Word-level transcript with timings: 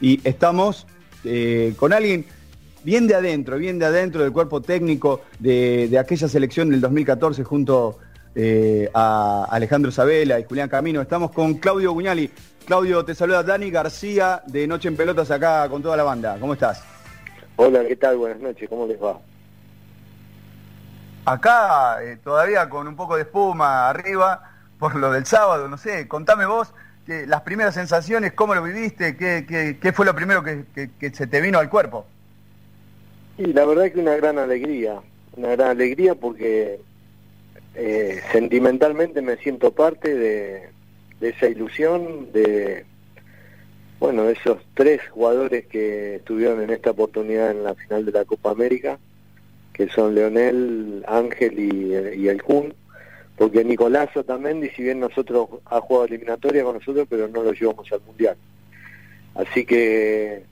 Y 0.00 0.20
estamos 0.26 0.86
eh, 1.24 1.74
con 1.76 1.92
alguien 1.92 2.24
bien 2.82 3.06
de 3.06 3.14
adentro, 3.14 3.58
bien 3.58 3.78
de 3.78 3.86
adentro 3.86 4.22
del 4.22 4.32
cuerpo 4.32 4.62
técnico 4.62 5.22
de, 5.38 5.96
aquella 5.98 6.28
selección 6.28 6.70
del 6.70 6.80
2014 6.80 7.44
junto 7.44 7.98
eh, 8.34 8.88
a 8.94 9.46
Alejandro 9.50 9.90
Sabela 9.90 10.40
y 10.40 10.44
Julián 10.44 10.68
Camino. 10.68 11.02
Estamos 11.02 11.30
con 11.32 11.54
Claudio 11.54 11.92
Guñali. 11.92 12.30
Claudio, 12.64 13.04
te 13.04 13.14
saluda 13.14 13.42
Dani 13.42 13.70
García 13.70 14.42
de 14.46 14.66
Noche 14.66 14.88
en 14.88 14.96
Pelotas 14.96 15.30
acá 15.30 15.68
con 15.68 15.82
toda 15.82 15.96
la 15.96 16.04
banda. 16.04 16.36
¿Cómo 16.40 16.54
estás? 16.54 16.82
Hola, 17.56 17.84
¿qué 17.86 17.96
tal? 17.96 18.16
Buenas 18.16 18.40
noches, 18.40 18.68
¿cómo 18.68 18.86
les 18.86 19.02
va? 19.02 19.18
Acá 21.26 22.02
eh, 22.02 22.18
todavía 22.22 22.68
con 22.70 22.88
un 22.88 22.96
poco 22.96 23.16
de 23.16 23.22
espuma 23.22 23.90
arriba 23.90 24.50
por 24.78 24.96
lo 24.96 25.12
del 25.12 25.26
sábado, 25.26 25.68
no 25.68 25.76
sé, 25.76 26.08
contame 26.08 26.46
vos 26.46 26.72
que, 27.10 27.26
las 27.26 27.42
primeras 27.42 27.74
sensaciones, 27.74 28.32
cómo 28.34 28.54
lo 28.54 28.62
viviste, 28.62 29.16
qué, 29.16 29.76
qué, 29.80 29.92
fue 29.92 30.06
lo 30.06 30.14
primero 30.14 30.44
que, 30.44 31.10
se 31.12 31.26
te 31.26 31.40
vino 31.40 31.58
al 31.58 31.68
cuerpo. 31.68 32.06
Y 33.36 33.46
la 33.52 33.64
verdad 33.64 33.90
que 33.90 33.98
una 33.98 34.14
gran 34.14 34.38
alegría, 34.38 35.00
una 35.36 35.48
gran 35.48 35.70
alegría 35.70 36.14
porque 36.14 36.80
eh, 37.74 38.20
sentimentalmente 38.30 39.22
me 39.22 39.36
siento 39.38 39.72
parte 39.72 40.14
de, 40.14 40.68
de 41.18 41.28
esa 41.30 41.48
ilusión, 41.48 42.30
de 42.32 42.84
bueno, 43.98 44.28
esos 44.28 44.58
tres 44.74 45.00
jugadores 45.10 45.66
que 45.66 46.16
estuvieron 46.16 46.62
en 46.62 46.70
esta 46.70 46.92
oportunidad 46.92 47.50
en 47.50 47.64
la 47.64 47.74
final 47.74 48.06
de 48.06 48.12
la 48.12 48.24
Copa 48.24 48.50
América, 48.50 48.98
que 49.72 49.88
son 49.88 50.14
Leonel, 50.14 51.04
Ángel 51.06 51.58
y, 51.58 52.28
el 52.28 52.42
Kun, 52.42 52.72
porque 53.40 53.64
Nicolazo 53.64 54.22
también, 54.22 54.62
y 54.62 54.68
si 54.68 54.82
bien 54.82 55.00
nosotros 55.00 55.48
ha 55.64 55.80
jugado 55.80 56.04
eliminatoria 56.04 56.62
con 56.62 56.74
nosotros, 56.74 57.06
pero 57.08 57.26
no 57.26 57.42
lo 57.42 57.54
llevamos 57.54 57.90
al 57.90 58.02
Mundial. 58.02 58.36
Así 59.34 59.64
que, 59.64 60.42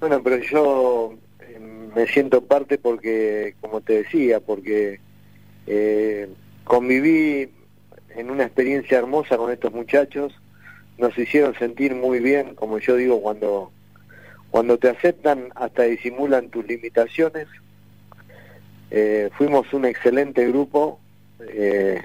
bueno, 0.00 0.22
pero 0.22 0.38
yo 0.38 1.12
eh, 1.40 1.60
me 1.94 2.06
siento 2.06 2.42
parte 2.42 2.78
porque, 2.78 3.54
como 3.60 3.82
te 3.82 4.04
decía, 4.04 4.40
porque 4.40 4.98
eh, 5.66 6.26
conviví 6.64 7.50
en 8.16 8.30
una 8.30 8.44
experiencia 8.44 8.96
hermosa 8.96 9.36
con 9.36 9.52
estos 9.52 9.74
muchachos, 9.74 10.32
nos 10.96 11.18
hicieron 11.18 11.54
sentir 11.56 11.94
muy 11.94 12.20
bien, 12.20 12.54
como 12.54 12.78
yo 12.78 12.96
digo, 12.96 13.20
cuando, 13.20 13.72
cuando 14.50 14.78
te 14.78 14.88
aceptan 14.88 15.50
hasta 15.54 15.82
disimulan 15.82 16.48
tus 16.48 16.66
limitaciones. 16.66 17.46
Eh, 18.90 19.28
fuimos 19.36 19.70
un 19.74 19.84
excelente 19.84 20.48
grupo, 20.48 20.98
eh, 21.40 22.02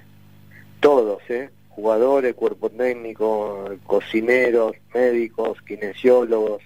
todos, 0.80 1.22
eh, 1.30 1.50
jugadores, 1.70 2.34
cuerpo 2.36 2.70
técnico, 2.70 3.70
cocineros, 3.86 4.74
médicos, 4.94 5.62
kinesiólogos, 5.62 6.64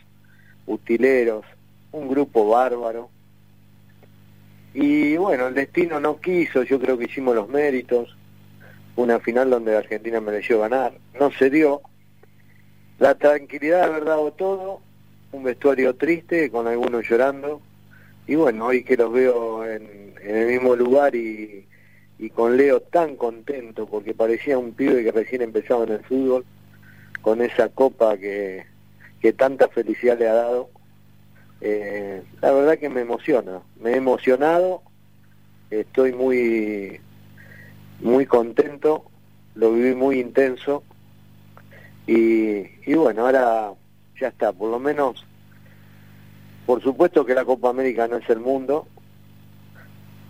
utileros, 0.66 1.46
un 1.92 2.08
grupo 2.08 2.48
bárbaro. 2.48 3.10
Y 4.74 5.18
bueno, 5.18 5.48
el 5.48 5.54
destino 5.54 6.00
no 6.00 6.20
quiso, 6.22 6.64
yo 6.64 6.80
creo 6.80 6.98
que 6.98 7.06
hicimos 7.06 7.36
los 7.36 7.50
méritos, 7.50 8.16
una 8.96 9.20
final 9.20 9.50
donde 9.50 9.76
Argentina 9.76 10.22
mereció 10.22 10.60
ganar, 10.60 10.94
no 11.20 11.32
se 11.32 11.50
dio, 11.50 11.82
la 13.00 13.16
tranquilidad 13.16 13.84
haber 13.84 14.06
dado 14.06 14.32
todo, 14.32 14.82
un 15.32 15.44
vestuario 15.44 15.96
triste, 15.96 16.50
con 16.50 16.68
algunos 16.68 17.08
llorando, 17.08 17.62
y 18.28 18.36
bueno, 18.36 18.68
hoy 18.68 18.84
que 18.84 18.96
los 18.96 19.12
veo 19.12 19.66
en, 19.66 20.14
el 20.24 20.48
mismo 20.48 20.76
lugar 20.76 21.16
y, 21.16 21.66
con 22.30 22.56
Leo 22.56 22.82
tan 22.82 23.16
contento, 23.16 23.88
porque 23.88 24.14
parecía 24.14 24.58
un 24.58 24.74
pibe 24.74 25.04
que 25.04 25.12
recién 25.12 25.42
empezaba 25.42 25.84
en 25.86 25.94
el 25.94 26.04
fútbol, 26.04 26.46
con 27.22 27.42
esa 27.42 27.70
copa 27.70 28.18
que, 28.18 28.66
que 29.20 29.34
tanta 29.34 29.68
felicidad 29.68 30.18
le 30.18 30.28
ha 30.28 30.34
dado, 30.34 30.70
eh, 31.62 32.24
la 32.42 32.52
verdad 32.52 32.78
que 32.78 32.90
me 32.90 33.02
emociona, 33.02 33.62
me 33.80 33.92
he 33.92 33.98
emocionado, 33.98 34.82
estoy 35.70 36.12
muy, 36.12 37.00
muy 38.00 38.26
contento, 38.26 39.06
lo 39.56 39.72
viví 39.74 39.94
muy 39.94 40.20
intenso, 40.20 40.84
y, 42.08 42.94
bueno, 42.96 43.26
ahora 43.26 43.74
ya 44.20 44.28
está, 44.28 44.52
por 44.52 44.70
lo 44.70 44.80
menos, 44.80 45.26
por 46.66 46.82
supuesto 46.82 47.26
que 47.26 47.36
la 47.36 47.46
Copa 47.46 47.70
América 47.70 48.08
no 48.08 48.18
es 48.18 48.30
el 48.30 48.40
mundo, 48.40 48.88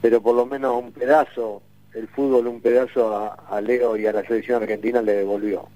pero 0.02 0.22
por 0.22 0.36
lo 0.36 0.46
menos 0.46 0.84
un 0.84 0.92
pedazo, 0.92 1.64
el 1.94 2.08
fútbol 2.08 2.48
un 2.48 2.62
pedazo 2.62 3.36
a, 3.50 3.62
Leo 3.62 3.98
y 3.98 4.06
a 4.06 4.14
la 4.14 4.24
selección 4.24 4.62
argentina 4.62 5.02
le 5.02 5.14
devolvió. 5.14 5.68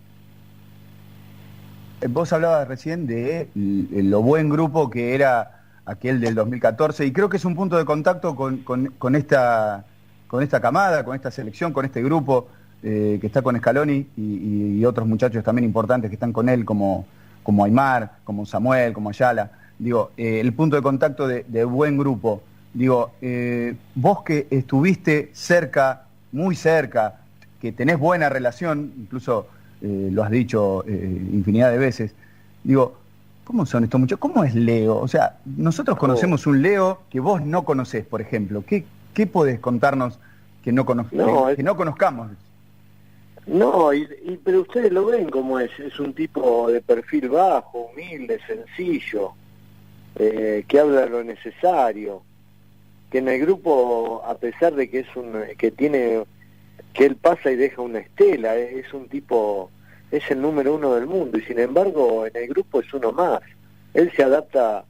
Eh, 2.02 2.08
vos 2.08 2.32
hablabas 2.34 2.68
recién 2.68 3.08
de 3.08 3.50
lo 3.54 4.22
buen 4.22 4.50
grupo 4.50 4.90
que 4.90 5.16
era 5.16 5.64
aquel 5.86 6.20
del 6.20 6.36
2014 6.36 7.06
y 7.06 7.12
creo 7.12 7.30
que 7.30 7.38
es 7.38 7.46
un 7.46 7.56
punto 7.56 7.78
de 7.78 7.86
contacto 7.86 8.36
con, 8.36 8.58
con, 8.58 9.16
esta, 9.16 9.86
con 10.28 10.42
esta 10.42 10.60
camada, 10.60 11.04
con 11.04 11.16
esta 11.16 11.32
selección, 11.32 11.74
con 11.74 11.86
este 11.86 12.02
grupo. 12.02 12.48
Eh, 12.88 13.18
que 13.20 13.26
está 13.26 13.42
con 13.42 13.58
Scaloni 13.58 14.06
y, 14.16 14.86
otros 14.86 15.08
muchachos 15.08 15.44
también 15.44 15.66
importantes 15.66 16.08
que 16.08 16.14
están 16.14 16.32
con 16.32 16.48
él, 16.50 16.66
como, 16.66 17.08
como 17.42 17.66
Aymar, 17.66 18.18
como 18.24 18.46
Samuel, 18.46 18.94
como 18.94 19.10
Ayala. 19.10 19.50
Digo, 19.80 20.12
eh, 20.18 20.40
el 20.40 20.54
punto 20.54 20.76
de 20.76 20.84
contacto 20.84 21.28
de, 21.28 21.64
buen 21.64 21.98
grupo. 21.98 22.44
Digo, 22.76 23.14
eh, 23.22 23.76
vos 23.96 24.22
que 24.22 24.46
estuviste 24.52 25.32
cerca, 25.34 26.05
muy 26.32 26.56
cerca, 26.56 27.22
que 27.62 27.72
tenés 27.72 27.98
buena 27.98 28.30
relación, 28.30 28.94
incluso 28.98 29.48
lo 29.82 30.24
has 30.24 30.32
dicho 30.32 30.84
infinidad 30.88 31.72
de 31.72 31.78
veces, 31.78 32.16
digo, 32.64 32.98
¿cómo 33.44 33.66
son 33.66 33.84
estos 33.84 34.00
muchachos? 34.00 34.20
¿Cómo 34.20 34.44
es 34.44 34.56
Leo? 34.56 34.98
O 34.98 35.08
sea, 35.08 35.38
nosotros 35.46 35.98
conocemos 35.98 36.46
un 36.48 36.62
Leo 36.62 37.02
que 37.10 37.20
vos 37.20 37.42
no 37.42 37.64
conocés, 37.64 38.06
por 38.06 38.20
ejemplo. 38.20 38.64
¿Qué, 38.68 38.84
qué 39.14 39.28
podés 39.28 39.60
contarnos 39.60 40.20
que 40.64 40.72
no, 40.72 40.86
que 40.86 41.64
no 41.64 41.78
conozcamos? 41.78 42.32
No, 43.46 43.94
y, 43.94 44.08
pero 44.44 44.62
ustedes 44.62 44.92
lo 44.92 45.06
ven 45.06 45.30
como 45.30 45.60
es, 45.60 45.70
es 45.80 46.00
un 46.00 46.14
tipo 46.14 46.70
de 46.72 46.82
perfil 46.82 47.30
bajo, 47.30 47.92
humilde, 47.92 48.40
sencillo, 48.48 49.34
eh, 50.16 50.66
que 50.68 50.80
habla 50.80 51.06
lo 51.06 51.24
necesario, 51.24 52.24
que 53.16 53.20
en 53.20 53.30
el 53.30 53.40
grupo, 53.40 54.22
a 54.26 54.38
pesar 54.38 54.76
de 54.76 54.90
que 54.90 55.00
es 55.00 55.16
un, 55.16 55.42
que 55.58 55.72
tiene, 55.72 56.26
que 56.92 57.06
él 57.06 57.16
pasa 57.16 57.50
y 57.50 57.56
deja 57.56 57.82
una 57.82 58.00
estela, 58.00 58.58
es 58.58 58.94
un 58.94 59.08
tipo, 59.08 59.72
es 60.12 60.30
el 60.32 60.42
número 60.42 60.76
uno 60.76 60.96
del 60.96 61.06
mundo, 61.06 61.38
y 61.38 61.42
sin 61.44 61.60
embargo 61.60 62.26
en 62.26 62.36
el 62.36 62.50
grupo 62.50 62.82
es 62.82 62.94
uno 62.94 63.14
más, 63.14 63.40
él 63.94 64.12
se 64.18 64.24
adapta 64.24 64.84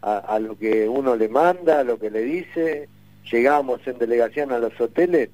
a, 0.00 0.16
a 0.16 0.38
lo 0.38 0.56
que 0.56 0.88
uno 0.88 1.16
le 1.16 1.28
manda, 1.28 1.80
a 1.80 1.84
lo 1.84 1.98
que 1.98 2.10
le 2.10 2.22
dice, 2.22 2.88
llegamos 3.30 3.86
en 3.86 3.98
delegación 3.98 4.52
a 4.52 4.58
los 4.58 4.80
hoteles, 4.80 5.28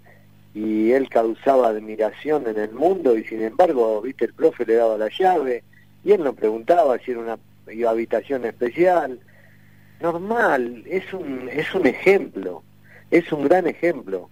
y 0.53 0.91
él 0.91 1.09
causaba 1.11 1.69
admiración 1.69 2.49
en 2.49 2.59
el 2.59 2.73
mundo 2.73 3.17
y 3.17 3.23
sin 3.23 3.41
embargo, 3.41 4.01
viste, 4.03 4.25
el 4.25 4.35
profe 4.35 4.67
le 4.67 4.75
daba 4.75 4.99
la 4.99 5.11
llave 5.17 5.63
y 6.03 6.11
él 6.11 6.25
no 6.25 6.33
preguntaba 6.33 6.99
si 6.99 7.13
era 7.13 7.21
una 7.21 7.39
habitación 7.89 8.45
especial. 8.47 9.21
Normal, 10.03 10.83
es 10.87 11.13
un, 11.15 11.49
es 11.49 11.73
un 11.75 11.87
ejemplo, 11.87 12.63
es 13.11 13.31
un 13.33 13.45
gran 13.45 13.69
ejemplo 13.69 14.29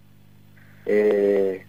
eh, 0.84 1.64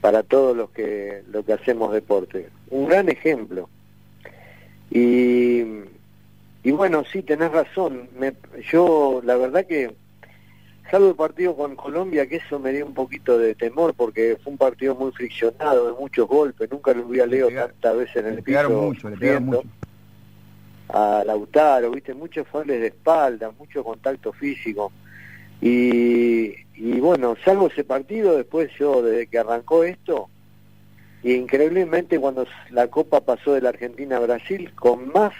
para 0.00 0.22
todos 0.22 0.56
los 0.56 0.70
que, 0.70 1.22
lo 1.30 1.44
que 1.44 1.52
hacemos 1.52 1.92
deporte. 1.92 2.48
Un 2.70 2.88
gran 2.88 3.10
ejemplo. 3.10 3.68
Y, 4.90 5.62
y 6.62 6.70
bueno, 6.70 7.04
sí, 7.04 7.22
tenés 7.22 7.52
razón. 7.52 8.08
Me, 8.18 8.32
yo, 8.72 9.20
la 9.22 9.36
verdad 9.36 9.66
que 9.66 9.94
salvo 10.90 11.10
el 11.10 11.14
partido 11.14 11.54
con 11.54 11.76
Colombia, 11.76 12.26
que 12.26 12.36
eso 12.36 12.58
me 12.58 12.72
dio 12.72 12.86
un 12.86 12.94
poquito 12.94 13.38
de 13.38 13.54
temor 13.54 13.94
porque 13.94 14.38
fue 14.42 14.52
un 14.52 14.58
partido 14.58 14.94
muy 14.94 15.12
friccionado, 15.12 15.86
de 15.86 15.92
muchos 16.00 16.26
golpes, 16.26 16.70
nunca 16.70 16.94
lo 16.94 17.04
vi 17.04 17.20
a 17.20 17.26
Leo 17.26 17.48
tantas 17.48 17.96
veces 17.96 18.16
en 18.16 18.26
el 18.26 18.42
piso. 18.42 18.70
Mucho, 18.70 19.10
le 19.10 19.16
pegaron 19.16 19.46
mucho. 19.46 19.68
A 20.88 21.22
Lautaro, 21.24 21.90
viste, 21.90 22.14
muchos 22.14 22.46
fables 22.48 22.80
de 22.80 22.88
espalda, 22.88 23.50
mucho 23.58 23.82
contacto 23.82 24.32
físico. 24.32 24.92
Y, 25.60 26.54
y 26.74 27.00
bueno, 27.00 27.36
salvo 27.44 27.68
ese 27.68 27.84
partido, 27.84 28.36
después 28.36 28.70
yo, 28.78 29.02
desde 29.02 29.26
que 29.26 29.38
arrancó 29.38 29.84
esto, 29.84 30.28
y 31.22 31.32
increíblemente 31.32 32.18
cuando 32.18 32.46
la 32.70 32.88
Copa 32.88 33.20
pasó 33.20 33.54
de 33.54 33.62
la 33.62 33.70
Argentina 33.70 34.18
a 34.18 34.20
Brasil, 34.20 34.72
con 34.74 35.08
más 35.08 35.32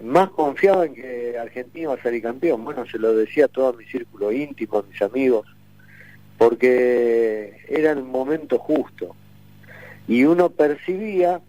más 0.00 0.30
confiaba 0.30 0.86
en 0.86 0.94
que 0.94 1.36
Argentina 1.38 1.82
iba 1.82 1.94
a 1.94 2.02
salir 2.02 2.22
campeón. 2.22 2.64
Bueno, 2.64 2.86
se 2.86 2.98
lo 2.98 3.14
decía 3.14 3.44
a 3.46 3.48
todo 3.48 3.74
mi 3.74 3.84
círculo 3.84 4.32
íntimo, 4.32 4.78
a 4.78 4.82
mis 4.82 5.02
amigos, 5.02 5.46
porque 6.38 7.58
era 7.68 7.92
el 7.92 8.02
momento 8.02 8.58
justo. 8.58 9.14
Y 10.08 10.24
uno 10.24 10.50
percibía, 10.50 11.40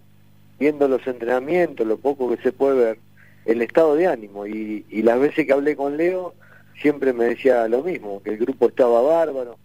viendo 0.64 0.88
los 0.88 1.06
entrenamientos, 1.08 1.86
lo 1.86 1.98
poco 1.98 2.30
que 2.30 2.42
se 2.42 2.52
puede 2.52 2.76
ver, 2.86 2.98
el 3.46 3.62
estado 3.62 3.96
de 3.96 4.08
ánimo. 4.08 4.48
Y, 4.48 4.86
y 4.90 5.02
las 5.02 5.20
veces 5.20 5.46
que 5.46 5.54
hablé 5.54 5.76
con 5.76 5.98
Leo, 5.98 6.34
siempre 6.82 7.12
me 7.14 7.26
decía 7.26 7.68
lo 7.68 7.84
mismo, 7.84 8.22
que 8.24 8.32
el 8.32 8.38
grupo 8.38 8.68
estaba 8.68 9.02
bárbaro. 9.02 9.58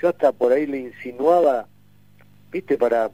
Yo 0.00 0.08
hasta 0.08 0.32
por 0.32 0.52
ahí 0.52 0.66
le 0.66 0.78
insinuaba, 0.78 1.66
viste, 2.52 2.76
para 2.78 3.10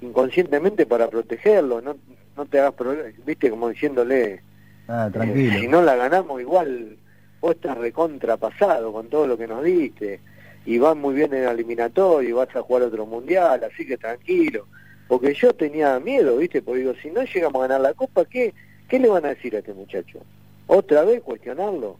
inconscientemente 0.00 0.86
para 0.86 1.08
protegerlo, 1.08 1.80
no, 1.80 1.96
no 2.36 2.44
te 2.46 2.58
hagas 2.60 2.74
problemas, 2.74 3.12
viste, 3.26 3.50
como 3.50 3.68
diciéndole, 3.68 4.40
Ah, 4.86 5.08
tranquilo. 5.12 5.58
si 5.58 5.66
no 5.66 5.82
la 5.82 5.96
ganamos, 5.96 6.40
igual 6.40 6.96
vos 7.40 7.54
estás 7.54 7.76
recontrapasado 7.78 8.92
con 8.92 9.08
todo 9.08 9.26
lo 9.26 9.36
que 9.38 9.46
nos 9.46 9.64
diste. 9.64 10.20
Y 10.66 10.78
vas 10.78 10.96
muy 10.96 11.14
bien 11.14 11.32
en 11.34 11.44
el 11.44 11.50
eliminatorio, 11.50 12.28
y 12.28 12.32
vas 12.32 12.54
a 12.54 12.62
jugar 12.62 12.82
otro 12.84 13.04
mundial, 13.06 13.62
así 13.64 13.86
que 13.86 13.96
tranquilo. 13.98 14.66
Porque 15.08 15.34
yo 15.34 15.52
tenía 15.52 15.98
miedo, 16.00 16.38
¿viste? 16.38 16.62
Porque 16.62 16.80
digo, 16.80 16.94
si 17.02 17.10
no 17.10 17.22
llegamos 17.22 17.56
a 17.56 17.68
ganar 17.68 17.80
la 17.80 17.94
Copa, 17.94 18.24
¿qué, 18.24 18.54
qué 18.88 18.98
le 18.98 19.08
van 19.08 19.24
a 19.26 19.30
decir 19.30 19.54
a 19.54 19.58
este 19.58 19.74
muchacho? 19.74 20.20
¿Otra 20.66 21.04
vez 21.04 21.22
cuestionarlo? 21.22 21.98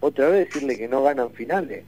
¿Otra 0.00 0.28
vez 0.28 0.48
decirle 0.48 0.76
que 0.76 0.88
no 0.88 1.02
ganan 1.02 1.30
finales? 1.32 1.84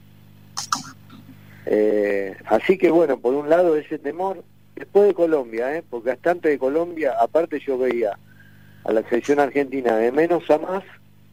Eh, 1.66 2.36
así 2.46 2.78
que 2.78 2.90
bueno, 2.90 3.18
por 3.18 3.34
un 3.34 3.48
lado 3.48 3.76
ese 3.76 3.98
temor, 3.98 4.44
después 4.76 5.08
de 5.08 5.14
Colombia, 5.14 5.76
¿eh? 5.76 5.82
porque 5.88 6.10
hasta 6.10 6.32
antes 6.32 6.52
de 6.52 6.58
Colombia, 6.58 7.14
aparte 7.20 7.60
yo 7.60 7.78
veía 7.78 8.18
a 8.84 8.92
la 8.92 9.02
selección 9.08 9.40
argentina 9.40 9.96
de 9.96 10.12
menos 10.12 10.48
a 10.50 10.58
más 10.58 10.84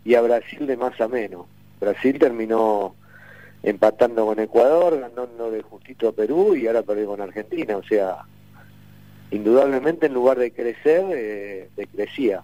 y 0.05 0.15
a 0.15 0.21
Brasil 0.21 0.67
de 0.67 0.77
más 0.77 0.99
a 1.01 1.07
menos. 1.07 1.45
Brasil 1.79 2.17
terminó 2.19 2.95
empatando 3.63 4.25
con 4.25 4.39
Ecuador, 4.39 4.99
ganando 4.99 5.51
de 5.51 5.61
justito 5.61 6.09
a 6.09 6.11
Perú 6.11 6.55
y 6.55 6.67
ahora 6.67 6.83
perdió 6.83 7.07
con 7.07 7.21
Argentina. 7.21 7.77
O 7.77 7.83
sea, 7.83 8.17
indudablemente 9.31 10.07
en 10.07 10.13
lugar 10.13 10.37
de 10.37 10.51
crecer, 10.51 11.05
eh, 11.11 11.69
decrecía. 11.75 12.41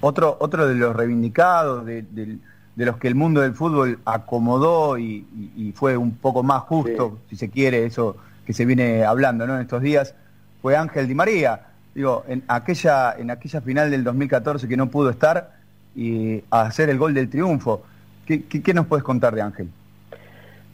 Otro, 0.00 0.36
otro 0.40 0.66
de 0.66 0.74
los 0.74 0.96
reivindicados, 0.96 1.84
de, 1.84 2.38
los 2.76 2.96
que 2.96 3.08
el 3.08 3.14
mundo 3.14 3.42
del 3.42 3.54
fútbol 3.54 3.98
acomodó 4.04 4.98
y, 4.98 5.74
fue 5.74 5.96
un 5.96 6.16
poco 6.16 6.42
más 6.42 6.62
justo, 6.62 7.18
si 7.28 7.36
se 7.36 7.50
quiere, 7.50 7.84
eso 7.84 8.16
que 8.46 8.52
se 8.52 8.64
viene 8.64 9.04
hablando 9.04 9.46
¿no? 9.46 9.54
en 9.56 9.62
estos 9.62 9.82
días, 9.82 10.14
fue 10.62 10.76
Ángel 10.76 11.06
Di 11.06 11.14
María. 11.14 11.66
Digo, 11.94 12.24
en 12.28 12.42
aquella, 12.48 13.14
en 13.18 13.30
aquella 13.30 13.60
final 13.60 13.90
del 13.90 14.04
2014 14.04 14.68
que 14.68 14.76
no 14.76 14.90
pudo 14.90 15.10
estar 15.10 15.58
y 15.94 16.42
a 16.50 16.62
hacer 16.62 16.88
el 16.88 16.98
gol 16.98 17.14
del 17.14 17.28
triunfo. 17.28 17.82
¿Qué, 18.26 18.44
qué, 18.44 18.74
nos 18.74 18.86
puedes 18.86 19.02
contar 19.02 19.34
de 19.34 19.42
Ángel? 19.42 19.68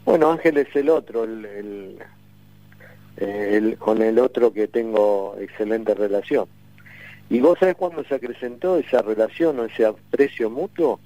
Bueno, 0.05 0.31
Ángel 0.31 0.57
es 0.57 0.73
el 0.75 0.89
otro, 0.89 1.23
el, 1.23 1.43
el, 1.45 1.97
con 3.79 4.01
el 4.01 4.19
otro 4.19 4.53
que 4.53 4.67
tengo 4.67 5.35
excelente 5.39 5.95
relación. 5.95 6.47
Y 7.29 7.39
vos 7.39 7.57
sabés 7.59 7.75
cuándo 7.75 8.03
se 8.05 8.15
acrecentó 8.15 8.77
esa 8.77 9.01
relación 9.01 9.59
o 9.59 9.65
ese 9.65 9.85
aprecio 9.85 10.49
mutuo? 10.49 10.99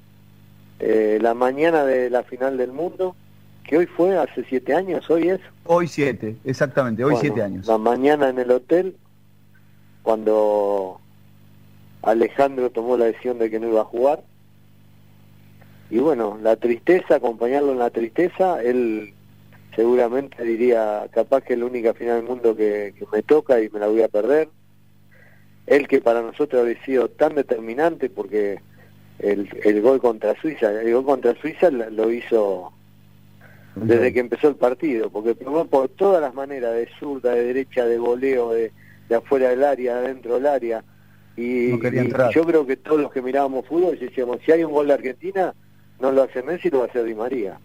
Eh, 0.79 1.19
la 1.21 1.33
mañana 1.33 1.85
de 1.85 2.09
la 2.09 2.23
final 2.23 2.57
del 2.57 2.71
mundo, 2.71 3.15
que 3.63 3.77
hoy 3.77 3.85
fue 3.85 4.17
hace 4.17 4.43
siete 4.43 4.73
años, 4.73 5.09
hoy 5.09 5.29
es. 5.29 5.39
Hoy 5.65 5.87
siete, 5.87 6.35
exactamente, 6.43 7.03
hoy 7.03 7.15
siete 7.19 7.41
años. 7.41 7.67
La 7.67 7.77
mañana 7.77 8.29
en 8.29 8.39
el 8.39 8.51
hotel, 8.51 8.95
cuando 10.03 10.99
Alejandro 12.01 12.69
tomó 12.71 12.97
la 12.97 13.05
decisión 13.05 13.39
de 13.39 13.49
que 13.49 13.59
no 13.59 13.67
iba 13.67 13.81
a 13.81 13.85
jugar. 13.85 14.23
Y 15.89 15.99
bueno, 15.99 16.39
la 16.41 16.55
tristeza, 16.55 17.15
acompañarlo 17.15 17.73
en 17.73 17.79
la 17.79 17.89
tristeza, 17.89 18.61
él 18.61 19.13
seguramente 19.75 20.43
diría, 20.43 21.07
capaz 21.11 21.43
que 21.43 21.53
es 21.53 21.59
la 21.59 21.65
única 21.65 21.93
final 21.93 22.17
del 22.17 22.29
mundo 22.29 22.55
que, 22.55 22.93
me 23.11 23.23
toca 23.23 23.61
y 23.61 23.69
me 23.69 23.79
la 23.79 23.87
voy 23.87 24.01
a 24.01 24.07
perder. 24.07 24.49
Él 25.67 25.87
que 25.87 26.01
para 26.01 26.21
nosotros 26.21 26.61
había 26.61 26.83
sido 26.83 27.09
tan 27.09 27.35
determinante 27.35 28.09
porque 28.09 28.59
el, 29.19 29.49
el 29.63 29.81
gol 29.81 30.01
contra 30.01 30.39
Suiza, 30.41 30.71
el 30.81 30.93
gol 30.93 31.05
contra 31.05 31.35
Suiza 31.35 31.69
lo 31.69 32.11
hizo 32.11 32.73
desde 33.75 34.11
que 34.11 34.19
empezó 34.19 34.49
el 34.49 34.55
partido, 34.55 35.09
porque 35.09 35.33
probó 35.33 35.65
por 35.65 35.87
todas 35.89 36.21
las 36.21 36.33
maneras, 36.33 36.73
de 36.73 36.89
zurda, 36.99 37.33
de 37.33 37.45
derecha, 37.45 37.85
de 37.85 37.97
voleo, 37.97 38.51
de, 38.51 38.71
de 39.07 39.15
afuera 39.15 39.49
del 39.49 39.63
área, 39.63 39.95
de 39.95 40.05
adentro 40.07 40.35
del 40.35 40.47
área. 40.47 40.83
Y, 41.37 41.71
yo 42.33 42.45
creo 42.45 42.65
que 42.65 42.75
todos 42.75 42.99
los 42.99 43.11
que 43.11 43.21
mirábamos 43.21 43.65
fútbol 43.65 43.97
decíamos, 43.97 44.39
si 44.45 44.51
hay 44.51 44.63
un 44.63 44.73
gol 44.73 44.87
de 44.87 44.93
Argentina, 44.93 45.53
no 45.99 46.11
lo 46.11 46.23
hace 46.23 46.43
Messi, 46.43 46.69
lo 46.69 46.79
va 46.79 46.85
a 46.85 46.87
hacer 46.87 47.05
Di 47.05 47.15
María. 47.15 47.59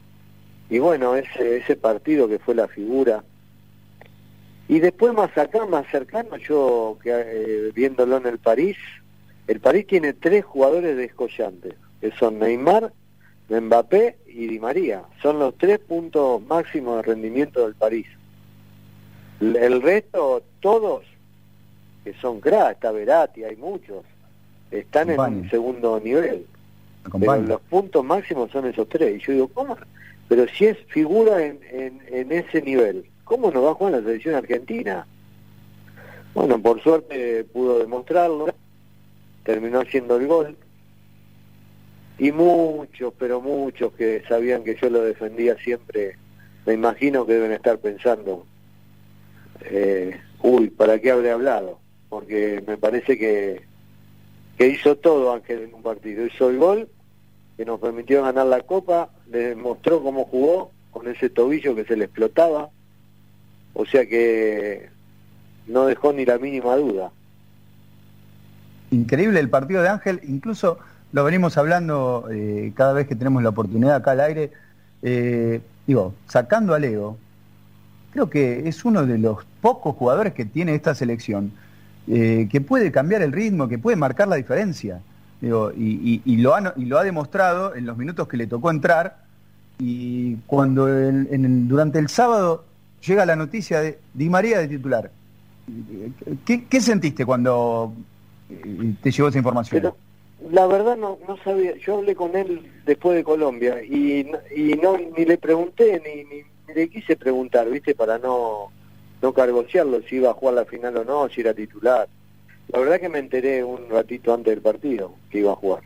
Y 0.68 0.78
bueno, 0.78 1.14
ese, 1.14 1.58
ese 1.58 1.76
partido 1.76 2.28
que 2.28 2.38
fue 2.38 2.54
la 2.54 2.68
figura. 2.68 3.22
Y 4.68 4.80
después 4.80 5.14
más 5.14 5.36
acá, 5.38 5.64
más 5.66 5.86
cercano, 5.90 6.36
yo 6.38 6.98
que, 7.02 7.10
eh, 7.12 7.72
viéndolo 7.72 8.16
en 8.16 8.26
el 8.26 8.38
París, 8.38 8.76
el 9.46 9.60
París 9.60 9.86
tiene 9.86 10.12
tres 10.12 10.44
jugadores 10.44 10.96
descollantes, 10.96 11.74
que 12.00 12.10
son 12.12 12.40
Neymar, 12.40 12.92
Mbappé 13.48 14.18
y 14.26 14.48
Di 14.48 14.58
María. 14.58 15.04
Son 15.22 15.38
los 15.38 15.56
tres 15.56 15.78
puntos 15.78 16.42
máximos 16.42 16.96
de 16.96 17.02
rendimiento 17.02 17.62
del 17.64 17.76
París. 17.76 18.06
El 19.40 19.82
resto, 19.82 20.42
todos, 20.60 21.04
que 22.02 22.14
son 22.14 22.40
cracks, 22.40 22.74
está 22.74 22.90
Verati, 22.90 23.44
hay 23.44 23.56
muchos, 23.56 24.04
están 24.70 25.10
en 25.10 25.20
un 25.20 25.50
segundo 25.50 26.00
nivel. 26.00 26.46
Pero 27.20 27.36
los 27.36 27.60
puntos 27.60 28.04
máximos 28.04 28.50
son 28.50 28.66
esos 28.66 28.88
tres. 28.88 29.16
Y 29.16 29.24
yo 29.24 29.32
digo, 29.32 29.48
¿cómo? 29.48 29.76
Pero 30.28 30.46
si 30.48 30.66
es 30.66 30.78
figura 30.88 31.44
en, 31.44 31.60
en, 31.70 32.32
ese 32.32 32.62
nivel, 32.62 33.06
¿cómo 33.24 33.50
no 33.50 33.62
va 33.62 33.70
a 33.70 33.74
jugar 33.74 33.92
la 33.94 34.00
selección 34.00 34.34
argentina? 34.34 35.06
Bueno, 36.34 36.60
por 36.60 36.82
suerte 36.82 37.44
pudo 37.44 37.78
demostrarlo, 37.78 38.46
terminó 39.44 39.80
haciendo 39.80 40.16
el 40.16 40.26
gol. 40.26 40.56
Y 42.18 42.32
muchos, 42.32 43.12
pero 43.18 43.40
muchos 43.40 43.92
que 43.92 44.22
sabían 44.28 44.64
que 44.64 44.76
yo 44.76 44.90
lo 44.90 45.02
defendía 45.02 45.56
siempre, 45.58 46.16
me 46.64 46.72
imagino 46.72 47.26
que 47.26 47.34
deben 47.34 47.52
estar 47.52 47.78
pensando, 47.78 48.46
eh, 49.62 50.18
uy, 50.42 50.70
¿para 50.70 50.98
qué 50.98 51.10
habré 51.10 51.30
hablado? 51.30 51.78
porque 52.08 52.62
me 52.66 52.76
parece 52.76 53.18
que, 53.18 53.62
que 54.56 54.68
hizo 54.68 54.96
todo 54.96 55.32
Ángel 55.32 55.64
en 55.64 55.74
un 55.74 55.82
partido. 55.82 56.24
Hizo 56.26 56.50
el 56.50 56.58
gol 56.58 56.88
que 57.56 57.64
nos 57.64 57.80
permitió 57.80 58.22
ganar 58.22 58.46
la 58.46 58.60
copa, 58.60 59.10
le 59.30 59.54
mostró 59.54 60.02
cómo 60.02 60.24
jugó 60.24 60.72
con 60.90 61.08
ese 61.08 61.30
tobillo 61.30 61.74
que 61.74 61.84
se 61.84 61.96
le 61.96 62.04
explotaba, 62.04 62.70
o 63.74 63.86
sea 63.86 64.06
que 64.06 64.88
no 65.66 65.86
dejó 65.86 66.12
ni 66.12 66.24
la 66.24 66.38
mínima 66.38 66.76
duda. 66.76 67.10
Increíble 68.90 69.40
el 69.40 69.50
partido 69.50 69.82
de 69.82 69.88
Ángel, 69.88 70.20
incluso 70.24 70.78
lo 71.12 71.24
venimos 71.24 71.56
hablando 71.56 72.28
eh, 72.30 72.72
cada 72.74 72.92
vez 72.92 73.06
que 73.06 73.16
tenemos 73.16 73.42
la 73.42 73.50
oportunidad 73.50 73.96
acá 73.96 74.12
al 74.12 74.20
aire, 74.20 74.52
eh, 75.02 75.60
digo, 75.86 76.14
sacando 76.28 76.74
a 76.74 76.78
Leo, 76.78 77.16
creo 78.12 78.30
que 78.30 78.68
es 78.68 78.84
uno 78.84 79.04
de 79.06 79.18
los 79.18 79.44
pocos 79.60 79.96
jugadores 79.96 80.32
que 80.32 80.44
tiene 80.44 80.74
esta 80.74 80.94
selección 80.94 81.52
eh, 82.08 82.48
que 82.50 82.60
puede 82.60 82.92
cambiar 82.92 83.22
el 83.22 83.32
ritmo, 83.32 83.68
que 83.68 83.78
puede 83.78 83.96
marcar 83.96 84.28
la 84.28 84.36
diferencia. 84.36 85.00
Y, 85.46 86.36
lo 86.36 86.54
ha, 86.54 86.74
y 86.76 86.84
lo 86.84 86.98
ha 86.98 87.04
demostrado 87.04 87.74
en 87.74 87.86
los 87.86 87.96
minutos 87.96 88.28
que 88.28 88.36
le 88.36 88.46
tocó 88.46 88.70
entrar. 88.70 89.24
Y 89.78 90.36
cuando 90.46 90.88
en 90.88 91.68
durante 91.68 91.98
el 91.98 92.08
sábado 92.08 92.64
llega 93.06 93.26
la 93.26 93.36
noticia 93.36 93.80
de 93.80 93.98
Di 94.14 94.28
María 94.28 94.58
de 94.58 94.68
titular, 94.68 95.10
¿qué, 96.44 96.80
sentiste 96.80 97.26
cuando 97.26 97.92
eh, 98.48 98.94
te 99.02 99.10
llegó 99.10 99.28
esa 99.28 99.38
información? 99.38 99.92
la 100.50 100.66
verdad 100.66 100.96
no, 100.98 101.18
no 101.26 101.38
sabía, 101.38 101.76
yo 101.78 101.96
hablé 101.96 102.14
con 102.14 102.36
él 102.36 102.70
después 102.84 103.16
de 103.16 103.24
Colombia 103.24 103.82
y, 103.82 104.20
y 104.54 104.74
no 104.74 104.96
ni 104.98 105.24
le 105.24 105.38
pregunté 105.38 106.00
ni, 106.04 106.24
ni 106.24 106.74
le 106.74 106.88
quise 106.88 107.16
preguntar, 107.16 107.68
¿viste? 107.70 107.94
Para 107.94 108.18
no 108.18 108.70
no 109.22 109.32
cargosearlo 109.32 110.02
si 110.02 110.16
iba 110.16 110.30
a 110.30 110.34
jugar 110.34 110.54
la 110.54 110.64
final 110.64 110.96
o 110.98 111.04
no, 111.04 111.28
si 111.28 111.40
era 111.40 111.54
titular. 111.54 112.08
La 112.68 112.80
verdad 112.80 113.00
que 113.00 113.08
me 113.08 113.18
enteré 113.18 113.62
un 113.62 113.88
ratito 113.88 114.34
antes 114.34 114.52
del 114.52 114.62
partido 114.62 115.14
que 115.30 115.38
iba 115.38 115.52
a 115.52 115.56
jugar. 115.56 115.82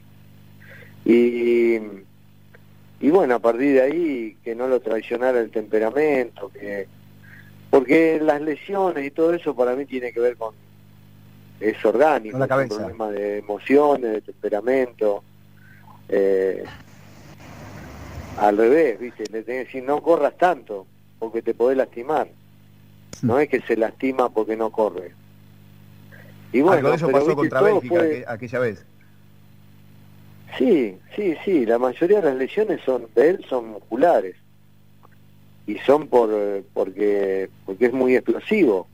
Y, 1.04 1.76
y 3.00 3.10
bueno, 3.10 3.34
a 3.34 3.38
partir 3.38 3.74
de 3.74 3.82
ahí 3.82 4.36
que 4.42 4.54
no 4.54 4.68
lo 4.68 4.80
traicionara 4.80 5.40
el 5.40 5.50
temperamento, 5.50 6.50
que 6.50 6.86
porque 7.70 8.18
las 8.20 8.40
lesiones 8.40 9.06
y 9.06 9.10
todo 9.10 9.32
eso 9.32 9.54
para 9.54 9.76
mí 9.76 9.86
tiene 9.86 10.12
que 10.12 10.20
ver 10.20 10.36
con 10.36 10.54
es 11.60 11.84
orgánico, 11.84 12.38
la 12.38 12.48
cabeza. 12.48 12.74
un 12.74 12.80
problema 12.80 13.10
de 13.10 13.38
emociones, 13.38 14.12
de 14.12 14.20
temperamento. 14.22 15.22
Eh, 16.08 16.64
al 18.38 18.56
revés, 18.56 18.98
¿viste? 18.98 19.24
Le 19.24 19.42
tenés 19.42 19.44
que 19.44 19.64
decir 19.66 19.84
no 19.84 20.02
corras 20.02 20.36
tanto 20.38 20.86
porque 21.18 21.42
te 21.42 21.52
podés 21.54 21.76
lastimar 21.76 22.28
no 23.22 23.38
es 23.38 23.48
que 23.48 23.60
se 23.60 23.76
lastima 23.76 24.28
porque 24.30 24.56
no 24.56 24.70
corre. 24.70 25.12
Y 26.52 26.60
bueno, 26.62 26.92
eso 26.92 27.08
pasó 27.08 27.34
contra 27.36 27.60
Bélgica 27.62 28.02
aquella 28.26 28.58
vez. 28.58 28.84
Sí, 30.58 30.98
sí, 31.14 31.36
sí, 31.44 31.64
la 31.64 31.78
mayoría 31.78 32.20
de 32.20 32.30
las 32.30 32.36
lesiones 32.36 32.80
son 32.84 33.06
de 33.14 33.30
él 33.30 33.44
son 33.48 33.68
musculares 33.68 34.34
y 35.66 35.78
son 35.78 36.08
por 36.08 36.30
porque 36.74 37.48
porque 37.64 37.86
es 37.86 37.92
muy 37.92 38.16
explosivo. 38.16 38.88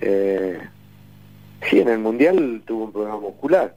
Eh, 0.00 0.58
sí, 1.70 1.80
en 1.80 1.88
el 1.88 1.98
mundial 2.00 2.62
tuvo 2.66 2.84
un 2.84 2.92
problema 2.92 3.20
muscular. 3.20 3.76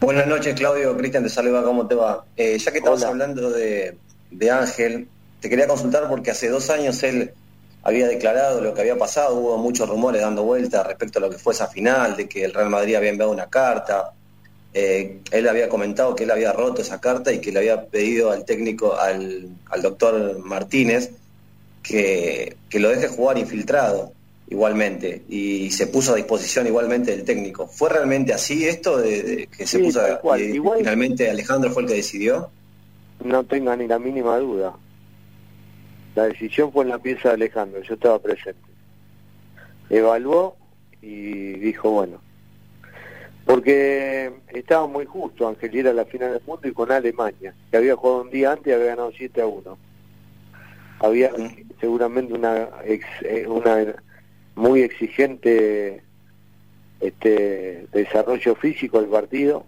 Buenas 0.00 0.26
noches, 0.26 0.54
Claudio. 0.54 0.96
Cristian 0.96 1.22
te 1.22 1.28
saluda, 1.30 1.62
¿cómo 1.62 1.86
te 1.86 1.94
va? 1.94 2.26
Eh, 2.36 2.58
ya 2.58 2.72
que 2.72 2.78
estamos 2.78 3.02
hablando 3.04 3.50
de, 3.50 3.96
de 4.30 4.50
Ángel, 4.50 5.08
te 5.40 5.48
quería 5.48 5.66
consultar 5.66 6.08
porque 6.08 6.32
hace 6.32 6.48
dos 6.48 6.68
años 6.68 7.02
él 7.02 7.32
había 7.86 8.08
declarado 8.08 8.60
lo 8.60 8.74
que 8.74 8.80
había 8.80 8.98
pasado, 8.98 9.36
hubo 9.36 9.58
muchos 9.58 9.88
rumores 9.88 10.20
dando 10.20 10.42
vueltas 10.42 10.84
respecto 10.84 11.20
a 11.20 11.22
lo 11.22 11.30
que 11.30 11.38
fue 11.38 11.52
esa 11.52 11.68
final, 11.68 12.16
de 12.16 12.28
que 12.28 12.44
el 12.44 12.52
Real 12.52 12.68
Madrid 12.68 12.96
había 12.96 13.10
enviado 13.10 13.30
una 13.30 13.46
carta, 13.46 14.12
eh, 14.74 15.20
él 15.30 15.48
había 15.48 15.68
comentado 15.68 16.16
que 16.16 16.24
él 16.24 16.32
había 16.32 16.52
roto 16.52 16.82
esa 16.82 17.00
carta 17.00 17.32
y 17.32 17.38
que 17.38 17.52
le 17.52 17.60
había 17.60 17.86
pedido 17.86 18.32
al 18.32 18.44
técnico, 18.44 18.98
al, 18.98 19.50
doctor 19.80 20.40
Martínez, 20.40 21.12
que, 21.80 22.56
lo 22.72 22.88
deje 22.88 23.06
jugar 23.06 23.38
infiltrado 23.38 24.10
igualmente 24.50 25.22
y 25.28 25.70
se 25.70 25.86
puso 25.86 26.12
a 26.12 26.16
disposición 26.16 26.66
igualmente 26.66 27.12
del 27.12 27.24
técnico. 27.24 27.68
¿Fue 27.68 27.88
realmente 27.88 28.32
así 28.32 28.66
esto 28.66 28.98
de, 28.98 29.48
que 29.56 29.64
se 29.64 29.78
puso 29.78 30.00
y, 30.36 30.60
finalmente 30.78 31.30
Alejandro 31.30 31.70
fue 31.70 31.84
el 31.84 31.88
que 31.88 31.94
decidió? 31.94 32.50
No 33.24 33.44
tenga 33.44 33.76
ni 33.76 33.86
la 33.86 34.00
mínima 34.00 34.38
duda. 34.38 34.74
La 36.16 36.24
decisión 36.24 36.72
fue 36.72 36.84
en 36.84 36.90
la 36.90 36.98
pieza 36.98 37.28
de 37.28 37.34
Alejandro, 37.34 37.82
yo 37.82 37.92
estaba 37.92 38.18
presente. 38.18 38.58
Evaluó 39.90 40.56
y 41.02 41.52
dijo, 41.58 41.90
bueno, 41.90 42.22
porque 43.44 44.32
estaba 44.48 44.86
muy 44.86 45.04
justo, 45.04 45.46
Ángel, 45.46 45.76
ir 45.76 45.88
a 45.88 45.92
la 45.92 46.06
final 46.06 46.32
del 46.32 46.42
mundo 46.46 46.66
y 46.66 46.72
con 46.72 46.90
Alemania, 46.90 47.54
que 47.70 47.76
había 47.76 47.94
jugado 47.96 48.22
un 48.22 48.30
día 48.30 48.52
antes 48.52 48.68
y 48.68 48.72
había 48.72 48.86
ganado 48.86 49.12
7 49.14 49.42
a 49.42 49.46
1. 49.46 49.78
Había 51.00 51.32
seguramente 51.82 52.32
una, 52.32 52.70
eh, 52.86 53.46
una 53.46 53.94
muy 54.54 54.80
exigente 54.80 56.02
este 57.00 57.88
desarrollo 57.92 58.54
físico 58.54 59.02
del 59.02 59.10
partido, 59.10 59.66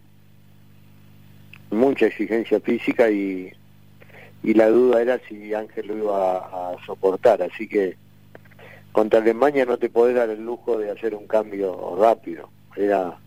mucha 1.71 2.07
exigencia 2.07 2.59
física 2.59 3.11
y 3.11 3.53
y 4.43 4.55
la 4.55 4.69
duda 4.69 5.03
era 5.03 5.21
si 5.29 5.53
Ángel 5.55 5.89
lo 5.89 5.97
iba 5.97 6.39
a, 6.39 6.77
soportar, 6.87 7.43
así 7.43 7.69
que 7.69 7.97
contra 8.93 9.21
Alemania 9.21 9.65
no 9.65 9.79
te 9.79 9.91
podés 9.91 10.15
dar 10.15 10.31
el 10.31 10.45
lujo 10.45 10.79
de 10.79 10.91
hacer 10.91 11.15
un 11.15 11.27
cambio 11.27 11.97
rápido, 11.99 12.49
era 12.77 13.19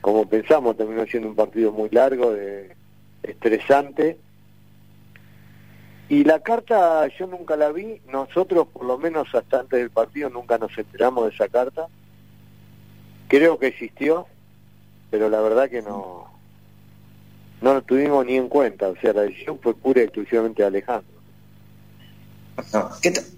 como 0.00 0.28
pensamos, 0.28 0.76
terminó 0.76 1.06
siendo 1.06 1.28
un 1.28 1.34
partido 1.34 1.72
muy 1.72 1.88
largo, 1.90 2.32
de, 2.32 2.74
estresante, 3.22 4.18
y 6.08 6.24
la 6.24 6.40
carta 6.40 7.08
yo 7.18 7.26
nunca 7.26 7.56
la 7.56 7.72
vi, 7.72 8.00
nosotros 8.12 8.66
por 8.68 8.84
lo 8.84 8.98
menos 8.98 9.34
hasta 9.34 9.60
antes 9.60 9.78
del 9.78 9.90
partido 9.90 10.28
nunca 10.28 10.58
nos 10.58 10.76
enteramos 10.76 11.24
de 11.24 11.34
esa 11.34 11.48
carta, 11.48 11.86
creo 13.28 13.58
que 13.58 13.68
existió, 13.68 14.26
pero 15.10 15.30
la 15.30 15.40
verdad 15.40 15.70
que 15.70 15.80
no, 15.80 16.33
no 17.64 17.72
lo 17.72 17.82
tuvimos 17.82 18.26
ni 18.26 18.36
en 18.36 18.48
cuenta, 18.48 18.88
o 18.88 18.96
sea, 19.00 19.14
la 19.14 19.22
decisión 19.22 19.58
fue 19.58 19.74
pura 19.74 20.02
y 20.02 20.04
exclusivamente 20.04 20.62
de 20.62 20.68
Alejandro. 20.68 21.14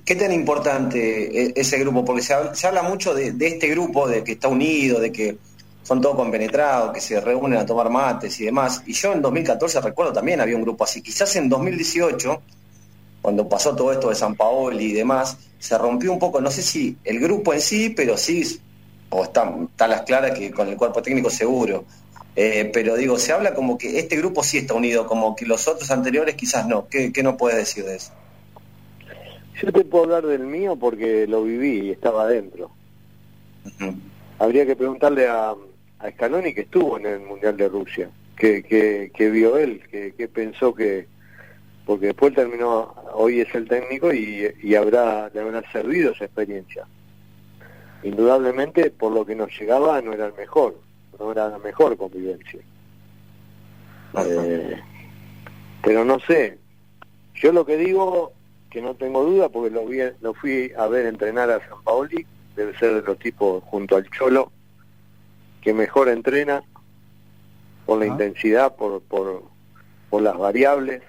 ¿Qué, 0.04 0.14
tan 0.16 0.32
importante 0.32 1.44
e, 1.44 1.52
ese 1.54 1.78
grupo? 1.78 2.04
Porque 2.04 2.22
se 2.22 2.34
habla, 2.66 2.82
mucho 2.82 3.14
de, 3.14 3.32
este 3.40 3.68
grupo, 3.68 4.08
de 4.08 4.24
que 4.24 4.32
está 4.32 4.48
unido, 4.48 4.98
de 4.98 5.12
que 5.12 5.38
son 5.84 6.00
todos 6.00 6.16
compenetrados, 6.16 6.92
que 6.92 7.00
se 7.00 7.20
reúnen 7.20 7.60
a 7.60 7.64
tomar 7.64 7.88
mates 7.88 8.40
y 8.40 8.46
demás. 8.46 8.82
Y 8.84 8.94
yo 8.94 9.12
en 9.12 9.22
2014 9.22 9.80
recuerdo 9.80 10.12
también 10.12 10.40
había 10.40 10.56
un 10.56 10.62
grupo 10.62 10.82
así. 10.82 11.02
Quizás 11.02 11.36
en 11.36 11.48
2018, 11.48 12.42
cuando 13.22 13.48
pasó 13.48 13.76
todo 13.76 13.92
esto 13.92 14.08
de 14.08 14.16
San 14.16 14.34
Paolo 14.34 14.80
y 14.80 14.92
demás, 14.92 15.38
se 15.60 15.78
rompió 15.78 16.12
un 16.12 16.18
poco, 16.18 16.40
no 16.40 16.50
sé 16.50 16.62
si 16.62 16.96
el 17.04 17.20
grupo 17.20 17.54
en 17.54 17.60
sí, 17.60 17.90
pero 17.90 18.16
sí, 18.16 18.60
o 19.10 19.22
está, 19.22 19.54
está 19.70 19.86
las 19.86 20.02
claras 20.02 20.36
que 20.36 20.50
con 20.50 20.66
el 20.66 20.76
cuerpo 20.76 21.00
técnico 21.00 21.30
seguro. 21.30 21.84
Eh, 22.38 22.70
pero 22.70 22.96
digo, 22.96 23.18
se 23.18 23.32
habla 23.32 23.54
como 23.54 23.78
que 23.78 23.98
este 23.98 24.16
grupo 24.18 24.44
sí 24.44 24.58
está 24.58 24.74
unido, 24.74 25.06
como 25.06 25.34
que 25.34 25.46
los 25.46 25.66
otros 25.68 25.90
anteriores 25.90 26.34
quizás 26.34 26.68
no. 26.68 26.86
¿Qué, 26.86 27.10
qué 27.10 27.22
nos 27.22 27.36
puedes 27.36 27.56
decir 27.56 27.84
de 27.84 27.96
eso? 27.96 28.12
Yo 29.62 29.72
te 29.72 29.84
puedo 29.86 30.04
hablar 30.04 30.26
del 30.26 30.46
mío 30.46 30.76
porque 30.76 31.26
lo 31.26 31.42
viví 31.42 31.86
y 31.86 31.90
estaba 31.92 32.24
adentro. 32.24 32.70
Habría 34.38 34.66
que 34.66 34.76
preguntarle 34.76 35.26
a, 35.26 35.54
a 35.98 36.10
Scaloni 36.10 36.52
que 36.52 36.60
estuvo 36.62 36.98
en 36.98 37.06
el 37.06 37.20
Mundial 37.20 37.56
de 37.56 37.68
Rusia, 37.70 38.10
que, 38.36 38.62
que, 38.62 39.30
vio 39.30 39.56
él, 39.56 39.82
que, 39.90 40.28
pensó 40.28 40.74
que... 40.74 41.06
Porque 41.86 42.06
después 42.06 42.34
terminó, 42.34 42.94
hoy 43.14 43.40
es 43.40 43.54
el 43.54 43.66
técnico 43.66 44.12
y, 44.12 44.46
y 44.62 44.74
habrá, 44.74 45.30
le 45.32 45.40
habrá 45.40 45.62
servido 45.72 46.12
esa 46.12 46.26
experiencia. 46.26 46.84
Indudablemente, 48.02 48.90
por 48.90 49.12
lo 49.12 49.24
que 49.24 49.36
nos 49.36 49.58
llegaba, 49.58 50.02
no 50.02 50.12
era 50.12 50.26
el 50.26 50.34
mejor 50.34 50.85
no 51.18 51.32
era 51.32 51.48
la 51.48 51.58
mejor 51.58 51.96
convivencia. 51.96 52.60
Eh, 54.18 54.80
pero 55.82 56.04
no 56.04 56.18
sé, 56.20 56.58
yo 57.34 57.52
lo 57.52 57.66
que 57.66 57.76
digo, 57.76 58.32
que 58.70 58.80
no 58.80 58.94
tengo 58.94 59.24
duda, 59.24 59.48
porque 59.48 59.70
lo, 59.70 59.86
vi, 59.86 59.98
lo 60.20 60.34
fui 60.34 60.72
a 60.76 60.86
ver 60.86 61.06
entrenar 61.06 61.50
a 61.50 61.60
San 61.68 61.82
Paoli, 61.84 62.26
debe 62.54 62.76
ser 62.78 62.94
de 62.94 63.02
los 63.02 63.18
tipos 63.18 63.62
junto 63.64 63.96
al 63.96 64.08
Cholo, 64.10 64.50
que 65.60 65.74
mejor 65.74 66.08
entrena 66.08 66.62
por 67.84 67.98
la 67.98 68.06
intensidad, 68.06 68.74
por, 68.76 69.02
por, 69.02 69.44
por 70.10 70.22
las 70.22 70.36
variables. 70.36 71.02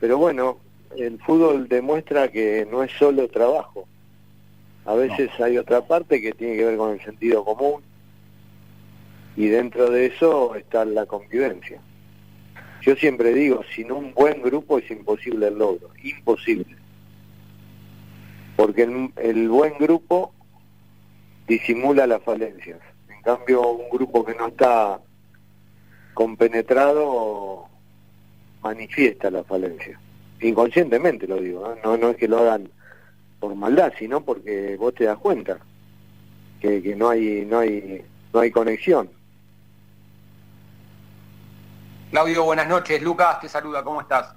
Pero 0.00 0.18
bueno, 0.18 0.58
el 0.96 1.18
fútbol 1.20 1.68
demuestra 1.68 2.30
que 2.30 2.66
no 2.70 2.82
es 2.82 2.92
solo 2.92 3.28
trabajo. 3.28 3.86
A 4.86 4.94
veces 4.94 5.30
hay 5.40 5.56
otra 5.56 5.86
parte 5.86 6.20
que 6.20 6.32
tiene 6.32 6.56
que 6.56 6.64
ver 6.66 6.76
con 6.76 6.90
el 6.90 7.02
sentido 7.02 7.44
común, 7.44 7.82
y 9.36 9.48
dentro 9.48 9.90
de 9.90 10.06
eso 10.06 10.54
está 10.54 10.84
la 10.84 11.06
convivencia. 11.06 11.80
Yo 12.82 12.94
siempre 12.96 13.32
digo, 13.32 13.62
sin 13.74 13.90
un 13.90 14.12
buen 14.12 14.42
grupo 14.42 14.78
es 14.78 14.90
imposible 14.90 15.48
el 15.48 15.58
logro, 15.58 15.90
imposible. 16.02 16.76
Porque 18.56 18.82
el, 19.16 19.48
buen 19.48 19.78
grupo 19.78 20.32
disimula 21.48 22.06
las 22.06 22.22
falencias. 22.22 22.78
En 23.08 23.22
cambio, 23.22 23.66
un 23.68 23.88
grupo 23.90 24.24
que 24.24 24.34
no 24.34 24.48
está 24.48 25.00
compenetrado 26.12 27.68
manifiesta 28.62 29.30
la 29.30 29.42
falencia. 29.44 29.98
Inconscientemente 30.40 31.26
lo 31.26 31.40
digo, 31.40 31.72
¿eh? 31.72 31.80
no, 31.82 31.96
no 31.96 32.10
es 32.10 32.16
que 32.16 32.28
lo 32.28 32.38
hagan 32.38 32.68
por 33.40 33.54
maldad, 33.54 33.92
sino 33.98 34.22
porque 34.24 34.76
vos 34.76 34.94
te 34.94 35.04
das 35.04 35.18
cuenta 35.18 35.58
que, 36.60 36.82
que 36.82 36.94
no 36.94 37.08
hay 37.08 37.44
no 37.46 37.58
hay 37.58 38.04
no 38.32 38.40
hay 38.40 38.50
conexión. 38.50 39.10
Claudio, 42.14 42.44
buenas 42.44 42.68
noches. 42.68 43.02
Lucas 43.02 43.40
te 43.40 43.48
saluda, 43.48 43.82
¿cómo 43.82 44.00
estás? 44.00 44.34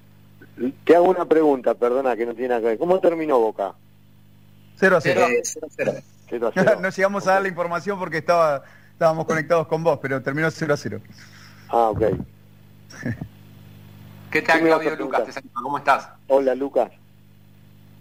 Te 0.84 0.96
hago 0.96 1.12
una 1.12 1.26
pregunta, 1.26 1.76
perdona, 1.76 2.16
que 2.16 2.26
no 2.26 2.34
tiene 2.34 2.48
nada 2.48 2.62
que 2.62 2.68
ver. 2.70 2.78
¿Cómo 2.80 3.00
terminó 3.00 3.38
Boca? 3.38 3.76
0 4.78 4.98
a 4.98 5.02
0. 5.02 5.28
no 6.82 6.90
llegamos 6.90 7.28
a 7.28 7.34
dar 7.34 7.44
la 7.44 7.50
información 7.50 8.00
porque 8.00 8.18
estaba, 8.18 8.64
estábamos 8.94 9.28
conectados 9.28 9.68
con 9.68 9.84
vos, 9.84 10.00
pero 10.02 10.24
terminó 10.24 10.50
0 10.50 10.74
a 10.74 10.78
0. 10.78 11.02
Ah, 11.70 11.90
ok. 11.92 12.02
¿Qué 14.32 14.42
tal, 14.42 14.62
Claudio? 14.62 14.96
Lucas 14.96 15.26
te 15.26 15.34
saluda, 15.34 15.54
¿cómo 15.62 15.78
estás? 15.78 16.10
Hola, 16.26 16.56
Lucas. 16.56 16.90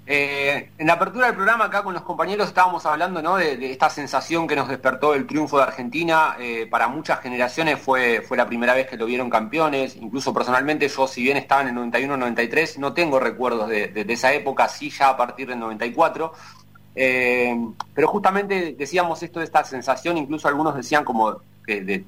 Eh, 0.08 0.70
en 0.78 0.86
la 0.86 0.92
apertura 0.92 1.26
del 1.26 1.34
programa 1.34 1.64
acá 1.64 1.82
con 1.82 1.92
los 1.92 2.04
compañeros 2.04 2.46
estábamos 2.46 2.86
hablando 2.86 3.20
¿no? 3.20 3.38
de, 3.38 3.72
esta 3.72 3.90
sensación 3.90 4.46
que 4.46 4.54
nos 4.54 4.68
despertó 4.68 5.14
el 5.14 5.26
triunfo 5.26 5.56
de 5.56 5.64
Argentina. 5.64 6.36
Eh, 6.38 6.68
para 6.70 6.86
muchas 6.86 7.20
generaciones 7.20 7.80
fue, 7.80 8.22
fue 8.22 8.36
la 8.36 8.46
primera 8.46 8.72
vez 8.72 8.86
que 8.86 8.96
lo 8.96 9.06
vieron 9.06 9.28
campeones. 9.28 9.96
Incluso 9.96 10.32
personalmente 10.32 10.88
yo, 10.88 11.08
si 11.08 11.22
bien 11.22 11.36
estaba 11.36 11.62
en 11.62 11.76
el 11.76 11.90
91-93, 11.90 12.78
no 12.78 12.92
tengo 12.92 13.18
recuerdos 13.18 13.68
de, 13.68 14.06
esa 14.08 14.32
época, 14.32 14.68
sí 14.68 14.90
ya 14.90 15.08
a 15.08 15.16
partir 15.16 15.48
del 15.48 15.58
94. 15.58 16.32
Eh, 16.94 17.56
pero 17.92 18.08
justamente 18.08 18.76
decíamos 18.78 19.22
esto 19.22 19.40
de 19.40 19.44
esta 19.44 19.64
sensación, 19.64 20.16
incluso 20.16 20.46
algunos 20.46 20.76
decían 20.76 21.04
como, 21.04 21.36
que 21.66 22.06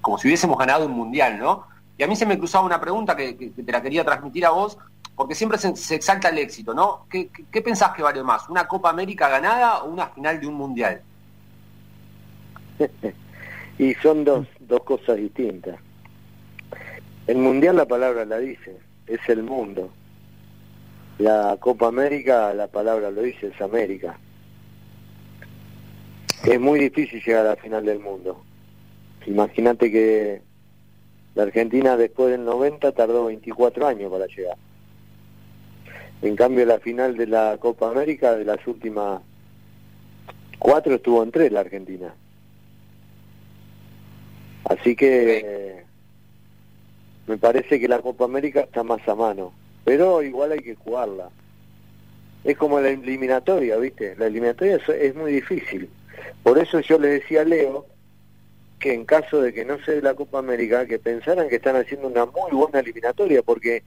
como 0.00 0.18
si 0.18 0.28
hubiésemos 0.28 0.56
ganado 0.56 0.86
un 0.86 0.92
mundial, 0.92 1.38
¿no? 1.38 1.66
Y 1.98 2.04
a 2.04 2.06
mí 2.06 2.16
se 2.16 2.26
me 2.26 2.38
cruzaba 2.38 2.64
una 2.64 2.80
pregunta 2.80 3.14
que 3.16 3.34
te 3.34 3.72
la 3.72 3.82
quería 3.82 4.04
transmitir 4.04 4.46
a 4.46 4.50
vos 4.50 4.78
porque 5.16 5.34
siempre 5.34 5.58
se, 5.58 5.94
exalta 5.94 6.28
el 6.28 6.38
éxito, 6.38 6.74
¿no? 6.74 7.06
¿Qué, 7.08 7.28
pensás 7.62 7.94
que 7.94 8.02
vale 8.02 8.22
más? 8.22 8.48
¿Una 8.48 8.66
Copa 8.66 8.90
América 8.90 9.28
ganada 9.28 9.84
o 9.84 9.90
una 9.90 10.08
final 10.08 10.40
de 10.40 10.46
un 10.46 10.54
Mundial? 10.54 11.00
y 13.78 13.94
son 13.94 14.24
dos, 14.24 14.46
dos 14.60 14.82
cosas 14.82 15.16
distintas. 15.16 15.78
El 17.26 17.38
Mundial 17.38 17.76
la 17.76 17.86
palabra 17.86 18.24
la 18.24 18.38
dice, 18.38 18.76
es 19.06 19.20
el 19.28 19.44
mundo. 19.44 19.90
La 21.18 21.56
Copa 21.60 21.86
América, 21.86 22.52
la 22.52 22.66
palabra 22.66 23.10
lo 23.10 23.22
dice, 23.22 23.46
es 23.48 23.60
América. 23.60 24.18
Es 26.44 26.60
muy 26.60 26.80
difícil 26.80 27.22
llegar 27.22 27.46
a 27.46 27.50
la 27.50 27.56
final 27.56 27.86
del 27.86 28.00
mundo. 28.00 28.42
Imagínate 29.26 29.90
que 29.90 30.42
la 31.36 31.44
Argentina 31.44 31.96
después 31.96 32.32
del 32.32 32.44
90 32.44 32.92
tardó 32.92 33.26
24 33.26 33.86
años 33.86 34.10
para 34.10 34.26
llegar. 34.26 34.56
En 36.22 36.36
cambio, 36.36 36.64
la 36.64 36.78
final 36.78 37.16
de 37.16 37.26
la 37.26 37.58
Copa 37.58 37.90
América, 37.90 38.34
de 38.34 38.44
las 38.44 38.66
últimas 38.66 39.20
cuatro, 40.58 40.94
estuvo 40.94 41.22
en 41.22 41.30
tres 41.30 41.52
la 41.52 41.60
Argentina. 41.60 42.14
Así 44.64 44.96
que 44.96 45.84
me 47.26 47.38
parece 47.38 47.80
que 47.80 47.88
la 47.88 48.00
Copa 48.00 48.24
América 48.24 48.60
está 48.60 48.82
más 48.82 49.06
a 49.08 49.14
mano, 49.14 49.52
pero 49.84 50.22
igual 50.22 50.52
hay 50.52 50.60
que 50.60 50.74
jugarla. 50.74 51.30
es 52.44 52.56
como 52.56 52.80
la 52.80 52.90
eliminatoria, 52.90 53.76
¿viste? 53.76 54.14
La 54.16 54.26
eliminatoria 54.26 54.78
es, 54.88 55.14
muy 55.14 55.32
difícil. 55.32 55.88
Por 56.42 56.58
eso 56.58 56.80
yo 56.80 56.98
le 56.98 57.08
decía 57.08 57.42
a 57.42 57.44
Leo 57.44 57.86
que 58.78 58.92
en 58.92 59.06
caso 59.06 59.40
de 59.40 59.54
que 59.54 59.64
no 59.64 59.78
se 59.84 59.92
dé 59.92 60.02
la 60.02 60.14
Copa 60.14 60.38
América, 60.38 60.86
que 60.86 60.98
pensaran 60.98 61.48
que 61.48 61.56
están 61.56 61.76
haciendo 61.76 62.08
una 62.08 62.26
muy 62.26 62.50
buena 62.52 62.80
eliminatoria, 62.80 63.42
porque 63.42 63.82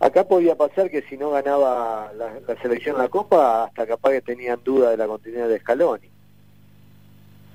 acá 0.00 0.24
podía 0.24 0.56
pasar 0.56 0.90
que 0.90 1.02
si 1.02 1.16
no 1.16 1.30
ganaba 1.30 2.12
la, 2.16 2.56
selección 2.62 2.98
la 2.98 3.08
Copa, 3.08 3.64
hasta 3.64 3.86
capaz 3.86 4.10
que 4.10 4.22
tenían 4.22 4.60
duda 4.64 4.90
de 4.90 4.96
la 4.96 5.06
continuidad 5.06 5.48
de 5.48 5.58
Scaloni. 5.60 6.08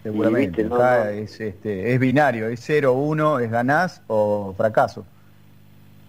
Seguramente, 0.03 0.67
Es, 1.13 1.39
este, 1.39 1.93
es 1.93 1.99
binario, 1.99 2.49
es 2.49 2.67
0-1, 2.69 3.41
es 3.41 3.49
ganás 3.49 4.01
o 4.07 4.53
fracaso. 4.57 5.05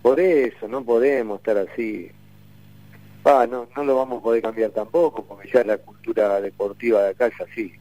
Por 0.03 0.19
eso, 0.19 0.67
no 0.67 0.83
podemos 0.83 1.39
estar 1.39 1.57
así. 1.59 2.11
Ah, 3.25 3.47
no, 3.49 3.69
no 3.75 3.85
lo 3.85 3.97
vamos 3.97 4.19
a 4.19 4.23
poder 4.23 4.43
cambiar 4.43 4.71
tampoco, 4.71 5.25
porque 5.25 5.49
ya 5.51 5.63
la 5.65 5.79
cultura 5.79 6.41
deportiva 6.41 7.05
de 7.05 7.11
acá 7.11 7.29
es 7.29 7.41
así. 7.41 7.73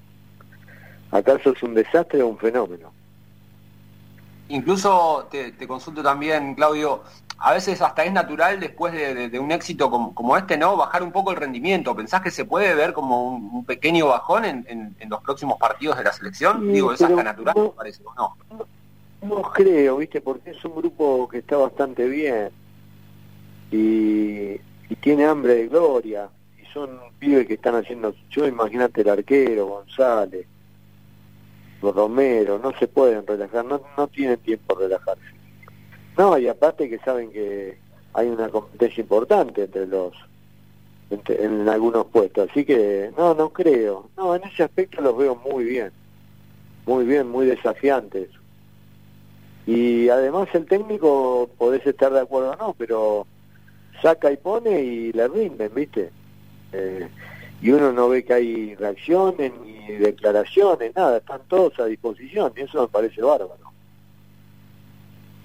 ¿Acaso 1.12 1.52
es 1.52 1.62
un 1.64 1.74
desastre 1.74 2.22
o 2.22 2.28
un 2.28 2.38
fenómeno? 2.38 2.92
Incluso 4.50 5.28
te, 5.32 5.54
consulto 5.68 6.04
también, 6.04 6.56
Claudio, 6.56 7.04
a 7.38 7.54
veces 7.54 7.82
hasta 7.82 8.04
es 8.06 8.14
natural 8.14 8.60
después 8.60 8.94
de, 8.94 9.40
un 9.40 9.52
éxito 9.52 9.90
como, 9.90 10.38
este, 10.38 10.58
¿no? 10.58 10.78
Bajar 10.78 11.04
un 11.04 11.12
poco 11.12 11.32
el 11.32 11.38
rendimiento. 11.38 11.96
¿Pensás 11.96 12.22
que 12.22 12.32
se 12.32 12.46
puede 12.46 12.74
ver 12.76 12.94
como 12.94 13.36
un, 13.36 13.66
pequeño 13.66 14.08
bajón 14.08 14.46
en, 14.46 14.96
los 15.10 15.22
próximos 15.22 15.58
partidos 15.58 15.98
de 15.98 16.04
la 16.04 16.14
selección? 16.14 16.72
Digo, 16.72 16.94
¿es 16.94 17.02
hasta 17.02 17.24
natural, 17.24 17.54
no, 17.58 17.72
parece, 17.72 18.02
o 18.06 18.14
no? 18.16 18.38
No 19.22 19.42
creo, 19.42 19.98
¿viste? 19.98 20.22
Porque 20.22 20.52
es 20.52 20.66
un 20.66 20.76
grupo 20.76 21.28
que 21.28 21.40
está 21.40 21.58
bastante 21.58 22.08
bien 22.08 22.50
y, 23.72 24.60
y 24.90 24.96
tiene 25.00 25.26
hambre 25.26 25.56
de 25.56 25.68
gloria. 25.68 26.30
Y 26.62 26.66
son 26.74 27.00
pibes 27.20 27.48
que 27.48 27.56
están 27.56 27.76
haciendo... 27.76 28.14
Yo 28.30 28.48
imagínate 28.48 29.02
el 29.02 29.10
arquero, 29.10 29.66
González, 29.66 30.46
Romero, 31.82 32.60
no 32.60 32.72
se 32.78 32.88
pueden 32.88 33.26
relajar, 33.28 33.66
no, 33.66 33.82
no 33.98 34.08
tienen 34.08 34.38
tiempo 34.38 34.76
de 34.76 34.86
relajarse. 34.86 35.33
No, 36.18 36.38
y 36.38 36.48
aparte 36.48 36.90
que 36.90 37.00
saben 37.00 37.32
que 37.32 37.78
hay 38.14 38.28
una 38.28 38.50
competencia 38.50 39.02
importante 39.02 39.64
entre 39.64 39.88
los 39.88 40.14
en 41.10 41.70
algunos 41.70 42.08
puestos, 42.08 42.50
así 42.50 42.66
que 42.66 43.12
no, 43.18 43.36
no 43.36 43.50
creo. 43.50 44.10
No, 44.18 44.36
en 44.36 44.44
ese 44.46 44.64
aspecto 44.64 45.02
los 45.02 45.16
veo 45.16 45.36
muy 45.36 45.64
bien, 45.64 45.92
muy 46.86 47.06
bien, 47.06 47.30
muy 47.30 47.46
desafiantes. 47.46 48.30
Y 49.66 50.10
además 50.10 50.50
el 50.54 50.66
técnico 50.66 51.50
podés 51.58 51.86
estar 51.86 52.12
de 52.12 52.22
acuerdo 52.22 52.52
o 52.52 52.56
no, 52.56 52.76
pero 52.78 53.28
saca 54.02 54.32
y 54.32 54.38
pone 54.38 54.82
y 54.82 55.12
le 55.14 55.28
rinden, 55.28 55.72
¿viste? 55.74 56.12
Eh, 56.72 57.08
y 57.62 57.72
uno 57.72 57.94
no 57.94 58.10
ve 58.10 58.26
que 58.26 58.34
hay 58.34 58.76
reacciones 58.76 59.54
ni 59.64 59.94
declaraciones, 59.96 60.94
nada, 60.96 61.18
están 61.18 61.42
todos 61.48 61.80
a 61.80 61.86
disposición 61.86 62.52
y 62.58 62.62
eso 62.62 62.82
me 62.82 62.88
parece 62.88 63.22
bárbaro. 63.22 63.73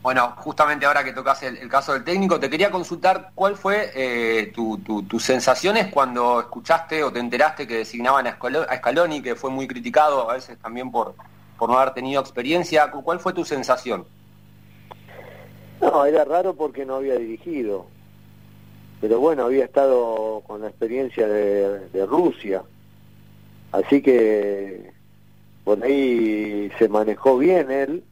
Bueno, 0.09 0.33
justamente 0.39 0.87
ahora 0.87 1.05
que 1.05 1.13
tocas 1.13 1.43
el, 1.43 1.69
caso 1.69 1.93
del 1.93 2.03
técnico, 2.03 2.41
te 2.41 2.49
quería 2.49 2.71
consultar 2.71 3.33
cuál 3.35 3.57
fue 3.57 3.91
eh, 3.95 4.51
tus 4.55 5.23
sensaciones 5.23 5.89
cuando 5.89 6.41
escuchaste 6.41 7.05
o 7.05 7.13
te 7.13 7.19
enteraste 7.19 7.67
que 7.67 7.77
designaban 7.77 8.27
a, 8.27 8.39
Scaloni, 8.79 9.21
que 9.21 9.35
fue 9.35 9.51
muy 9.51 9.69
criticado 9.69 10.31
a 10.31 10.33
veces 10.33 10.57
también 10.61 10.91
por, 10.91 11.15
por 11.59 11.69
no 11.69 11.79
haber 11.79 11.93
tenido 11.93 12.23
experiencia. 12.23 12.91
¿Cuál 12.91 13.21
fue 13.21 13.35
tu 13.35 13.45
sensación? 13.45 14.07
No, 15.83 16.07
era 16.07 16.25
raro 16.25 16.55
porque 16.55 16.87
no 16.87 16.95
había 16.95 17.17
dirigido 17.17 17.85
pero 19.03 19.21
bueno, 19.21 19.45
había 19.45 19.67
estado 19.67 20.43
con 20.47 20.63
la 20.63 20.69
experiencia 20.69 21.29
de, 21.29 22.07
Rusia, 22.07 22.63
así 23.73 24.01
que 24.01 24.91
por 25.65 25.85
ahí 25.85 26.71
se 26.79 26.89
manejó 26.89 27.37
bien 27.37 27.71
él, 27.71 28.05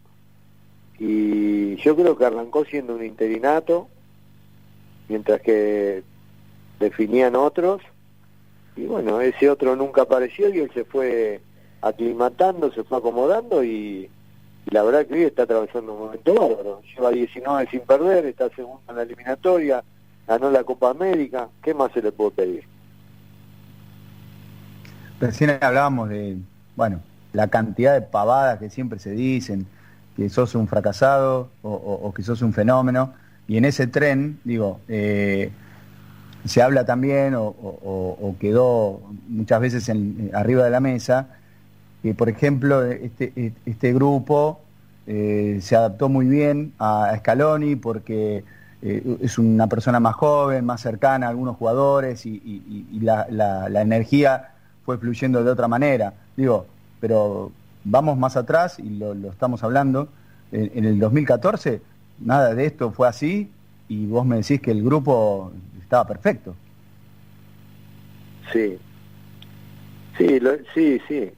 y 0.98 1.76
yo 1.76 1.94
creo 1.94 2.16
que 2.16 2.24
arrancó 2.24 2.64
siendo 2.64 2.94
un 2.94 3.04
interinato, 3.04 3.88
mientras 5.08 5.40
que 5.40 6.02
definían 6.80 7.36
otros, 7.36 7.82
y 8.76 8.84
bueno, 8.86 9.20
ese 9.20 9.48
otro 9.48 9.74
nunca 9.76 10.02
apareció 10.02 10.54
y 10.54 10.60
él 10.60 10.70
se 10.74 10.84
fue 10.84 11.40
aclimatando, 11.80 12.72
se 12.72 12.84
fue 12.84 12.98
acomodando 12.98 13.64
y, 13.64 14.10
la 14.66 14.82
verdad 14.82 15.06
que 15.06 15.14
hoy 15.14 15.22
está 15.22 15.44
atravesando 15.44 15.92
un 15.92 16.00
momento 16.00 16.34
bárbaro. 16.34 16.82
Lleva 16.94 17.10
19 17.10 17.70
sin 17.70 17.80
perder, 17.80 18.26
está 18.26 18.48
segundo 18.50 18.82
en 18.88 18.96
la 18.96 19.02
eliminatoria, 19.02 19.84
ganó 20.26 20.50
la 20.50 20.64
Copa 20.64 20.90
América, 20.90 21.48
¿qué 21.62 21.72
más 21.72 21.92
se 21.92 22.02
le 22.02 22.10
puede 22.10 22.32
pedir? 22.32 22.64
Recién 25.20 25.56
hablábamos 25.60 26.08
de, 26.08 26.36
bueno, 26.74 27.00
la 27.32 27.46
cantidad 27.48 27.94
de 27.94 28.02
pavadas 28.02 28.58
que 28.58 28.68
siempre 28.68 28.98
se 28.98 29.12
dicen, 29.12 29.66
que 30.16 30.28
sos 30.28 30.54
un 30.54 30.66
fracasado 30.66 31.50
o, 31.62 32.12
que 32.14 32.22
sos 32.22 32.42
un 32.42 32.52
fenómeno, 32.52 33.12
y 33.48 33.58
en 33.58 33.64
ese 33.64 33.86
tren, 33.86 34.40
digo, 34.44 34.80
eh, 34.88 35.52
se 36.44 36.62
habla 36.62 36.84
también 36.84 37.34
o, 37.36 38.36
quedó 38.40 39.00
muchas 39.28 39.60
veces 39.60 39.92
arriba 40.32 40.64
de 40.64 40.70
la 40.70 40.80
mesa, 40.80 41.28
que 42.02 42.14
por 42.14 42.28
ejemplo 42.28 42.82
este, 42.84 43.52
este 43.64 43.92
grupo 43.92 44.60
eh, 45.06 45.58
se 45.62 45.76
adaptó 45.76 46.08
muy 46.08 46.26
bien 46.26 46.72
a 46.78 47.14
Scaloni 47.18 47.76
porque 47.76 48.44
eh, 48.82 49.18
es 49.20 49.38
una 49.38 49.68
persona 49.68 50.00
más 50.00 50.14
joven, 50.14 50.64
más 50.64 50.80
cercana 50.80 51.26
a 51.26 51.30
algunos 51.30 51.56
jugadores 51.56 52.26
y, 52.26 52.62
la, 53.00 53.68
energía 53.80 54.50
fue 54.84 54.98
fluyendo 54.98 55.42
de 55.44 55.50
otra 55.50 55.68
manera. 55.68 56.12
Digo, 56.36 56.66
pero 57.00 57.52
vamos 57.86 58.18
más 58.18 58.36
atrás 58.36 58.78
y 58.78 58.90
lo, 58.90 59.12
estamos 59.30 59.62
hablando. 59.62 60.08
En, 60.52 60.84
el 60.84 60.98
2014 60.98 61.80
nada 62.20 62.54
de 62.54 62.66
esto 62.66 62.92
fue 62.92 63.08
así 63.08 63.50
y 63.88 64.06
vos 64.06 64.24
me 64.24 64.36
decís 64.36 64.60
que 64.60 64.70
el 64.70 64.82
grupo 64.82 65.52
estaba 65.82 66.06
perfecto. 66.06 66.54
Sí, 68.52 68.78
sí, 70.16 70.40
sí, 70.74 71.00
sí. 71.08 71.30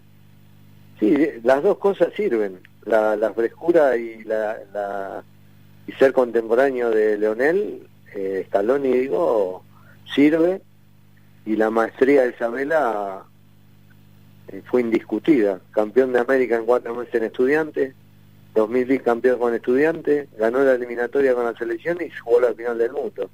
Sí, 1.01 1.17
las 1.45 1.63
dos 1.63 1.79
cosas 1.79 2.09
sirven, 2.15 2.59
la, 2.85 3.17
la 3.17 3.33
frescura 3.33 3.97
y 3.97 4.25
la 4.25 5.23
y 5.89 5.93
ser 5.93 6.13
contemporáneo 6.13 6.91
de 6.91 7.17
Leonel, 7.17 7.89
eh, 8.15 8.47
digo, 8.83 9.65
sirve 10.15 10.61
y 11.47 11.57
la 11.57 11.71
maestría 11.71 12.23
de 12.23 12.31
Isabela 12.31 13.25
fue 14.71 14.81
indiscutida. 14.81 15.61
Campeón 15.73 16.13
de 16.13 16.21
América 16.21 16.57
en 16.57 16.65
cuatro 16.65 16.95
meses 16.95 17.15
en 17.15 17.25
estudiantes, 17.25 17.95
2010 18.55 19.03
campeón 19.03 19.39
con 19.39 19.55
estudiantes, 19.55 20.29
ganó 20.39 20.61
la 20.65 20.75
eliminatoria 20.75 21.35
con 21.35 21.45
la 21.45 21.55
selección 21.55 21.99
y 22.01 22.11
jugó 22.11 22.41
la 22.41 22.55
final 22.55 22.79
del 22.79 22.93
mundo. 22.93 23.31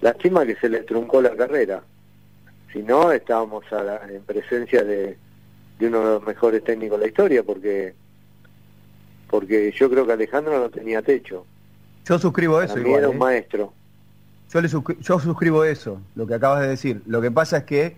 Lástima 0.00 0.46
que 0.46 0.56
se 0.56 0.68
le 0.68 0.80
truncó 0.80 1.20
la 1.20 1.34
carrera. 1.34 1.82
Si 2.72 2.82
no, 2.82 3.10
estábamos 3.10 3.64
en 4.08 4.22
presencia 4.22 4.84
de, 4.84 5.16
de 5.78 5.86
uno 5.86 5.98
de 6.00 6.14
los 6.14 6.22
mejores 6.24 6.62
técnicos 6.62 6.98
de 6.98 7.06
la 7.06 7.08
historia, 7.08 7.42
porque 7.42 7.94
porque 9.28 9.72
yo 9.72 9.90
creo 9.90 10.06
que 10.06 10.12
Alejandro 10.12 10.58
no 10.58 10.70
tenía 10.70 11.02
techo. 11.02 11.44
Yo 12.06 12.18
suscribo 12.18 12.62
eso. 12.62 12.78
Igual, 12.78 13.00
era 13.00 13.08
un 13.08 13.16
¿eh? 13.16 13.18
maestro. 13.18 13.72
Yo, 14.50 14.60
le 14.62 14.68
yo 14.68 15.18
suscribo 15.18 15.64
eso, 15.64 16.00
lo 16.14 16.26
que 16.26 16.34
acabas 16.34 16.62
de 16.62 16.68
decir. 16.68 17.02
Lo 17.06 17.20
que 17.20 17.30
pasa 17.30 17.58
es 17.58 17.64
que 17.64 17.96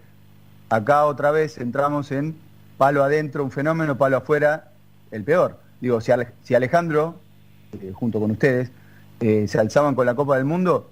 acá 0.71 1.05
otra 1.05 1.31
vez 1.31 1.59
entramos 1.59 2.11
en 2.13 2.35
palo 2.79 3.05
adentro, 3.05 3.45
un 3.45 3.51
fenómeno, 3.51 3.99
palo 3.99 4.17
afuera, 4.17 4.71
el 5.11 5.23
peor. 5.25 5.59
Digo, 5.81 6.01
si, 6.01 6.55
Alejandro, 6.55 7.17
eh, 7.75 7.93
junto 7.93 8.19
con 8.21 8.31
ustedes, 8.31 8.71
eh, 9.21 9.47
se 9.47 9.59
alzaban 9.59 9.95
con 9.95 10.07
la 10.07 10.15
Copa 10.15 10.37
del 10.37 10.47
Mundo, 10.47 10.89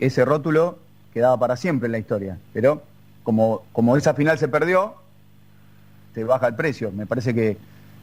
ese 0.00 0.24
rótulo 0.24 0.78
quedaba 1.14 1.38
para 1.38 1.56
siempre 1.56 1.86
en 1.86 1.92
la 1.92 1.98
historia. 1.98 2.38
Pero 2.52 2.82
como, 3.22 3.62
como 3.72 3.96
esa 3.96 4.14
final 4.14 4.38
se 4.38 4.48
perdió, 4.48 4.96
se 6.14 6.24
baja 6.24 6.48
el 6.48 6.56
precio. 6.56 6.90
Me 6.90 7.06
parece 7.06 7.32
que 7.32 7.56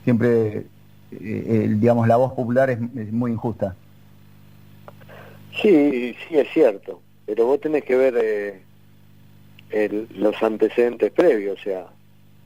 siempre, 0.06 0.68
digamos, 1.12 2.08
la 2.08 2.16
voz 2.16 2.34
popular 2.34 2.70
es 2.70 2.80
muy 3.12 3.32
injusta. 3.32 3.76
Sí, 5.62 6.16
sí 6.28 6.38
es 6.38 6.48
cierto, 6.54 7.02
pero 7.26 7.46
vos 7.46 7.60
tenés 7.60 7.84
que 7.84 7.96
ver 7.96 8.14
eh, 8.18 8.62
los 9.72 10.42
antecedentes 10.42 11.12
previos, 11.12 11.60
o 11.60 11.64
sea, 11.64 11.88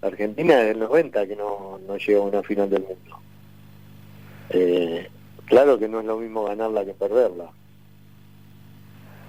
Argentina 0.01 0.59
es 0.61 0.67
del 0.67 0.79
90 0.79 1.27
que 1.27 1.35
no, 1.35 1.79
no 1.87 1.97
llega 1.97 2.19
a 2.19 2.23
una 2.23 2.43
final 2.43 2.69
del 2.69 2.83
mundo. 2.83 3.19
Eh, 4.49 5.07
claro 5.45 5.79
que 5.79 5.87
no 5.87 6.01
es 6.01 6.05
lo 6.05 6.17
mismo 6.17 6.43
ganarla 6.43 6.85
que 6.85 6.93
perderla. 6.93 7.49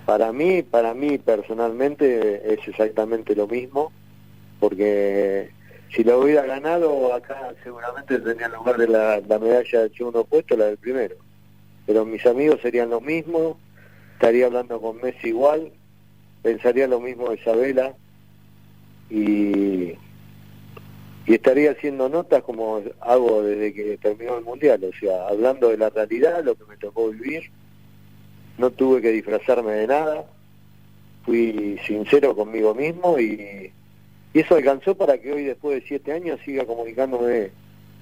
Para 0.06 0.32
mí, 0.32 0.62
para 0.62 0.92
mí 0.92 1.18
personalmente 1.18 2.52
es 2.52 2.66
exactamente 2.66 3.34
lo 3.34 3.46
mismo, 3.46 3.92
porque 4.60 5.50
si 5.94 6.04
lo 6.04 6.20
hubiera 6.20 6.44
ganado 6.44 7.14
acá 7.14 7.54
seguramente 7.62 8.18
tendría 8.18 8.48
lugar 8.48 8.76
de 8.76 8.88
la, 8.88 9.20
la 9.20 9.38
medalla 9.38 9.88
de 9.88 10.04
uno 10.04 10.24
puesto 10.24 10.56
la 10.56 10.66
del 10.66 10.76
primero. 10.76 11.16
Pero 11.86 12.04
mis 12.04 12.26
amigos 12.26 12.60
serían 12.60 12.90
los 12.90 13.00
mismos, 13.00 13.56
estaría 14.14 14.46
hablando 14.46 14.80
con 14.80 15.00
Messi 15.00 15.28
igual 15.28 15.72
pensaría 16.44 16.86
lo 16.86 17.00
mismo 17.00 17.30
de 17.30 17.36
Isabela 17.36 17.94
y, 19.10 19.94
estaría 21.26 21.72
haciendo 21.72 22.08
notas 22.10 22.42
como 22.42 22.82
hago 23.00 23.42
desde 23.42 23.72
que 23.72 23.96
terminó 23.96 24.36
el 24.36 24.44
Mundial, 24.44 24.84
o 24.84 24.92
sea, 25.00 25.26
hablando 25.26 25.70
de 25.70 25.78
la 25.78 25.88
realidad, 25.88 26.44
lo 26.44 26.54
que 26.54 26.64
me 26.66 26.76
tocó 26.76 27.08
vivir, 27.08 27.50
no 28.58 28.70
tuve 28.70 29.00
que 29.00 29.10
disfrazarme 29.10 29.72
de 29.72 29.86
nada, 29.86 30.26
fui 31.24 31.80
sincero 31.86 32.36
conmigo 32.36 32.74
mismo 32.74 33.18
y, 33.18 33.72
y 34.34 34.38
eso 34.38 34.54
alcanzó 34.54 34.94
para 34.94 35.16
que 35.16 35.32
hoy, 35.32 35.44
después 35.44 35.80
de 35.80 35.88
siete 35.88 36.12
años, 36.12 36.38
siga 36.44 36.66
comunicándome 36.66 37.52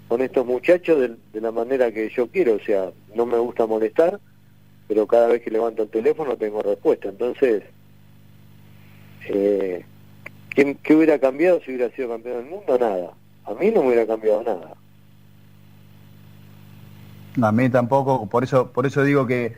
con 0.08 0.20
estos 0.20 0.44
muchachos 0.44 1.00
de, 1.32 1.40
la 1.40 1.52
manera 1.52 1.92
que 1.92 2.10
yo 2.10 2.26
quiero, 2.26 2.56
o 2.56 2.60
sea, 2.60 2.90
no 3.14 3.24
me 3.24 3.38
gusta 3.38 3.66
molestar, 3.66 4.20
pero 4.88 5.06
cada 5.06 5.28
vez 5.28 5.42
que 5.42 5.50
levanto 5.50 5.84
el 5.84 5.88
teléfono 5.90 6.36
tengo 6.36 6.60
respuesta. 6.60 7.08
Entonces, 7.08 7.62
eh, 9.28 9.84
¿qué, 10.50 10.76
¿qué, 10.82 10.94
hubiera 10.94 11.18
cambiado 11.18 11.60
si 11.60 11.74
hubiera 11.74 11.94
sido 11.94 12.10
campeón 12.10 12.38
del 12.38 12.50
mundo? 12.50 12.78
Nada. 12.78 13.12
A 13.44 13.54
mí 13.54 13.70
no 13.70 13.82
me 13.82 13.88
hubiera 13.88 14.06
cambiado 14.06 14.42
nada. 14.42 14.74
A 17.40 17.52
mí 17.52 17.68
tampoco, 17.70 18.26
por 18.26 18.44
eso, 18.44 18.70
por 18.72 18.86
eso 18.86 19.04
digo 19.04 19.26
que, 19.26 19.54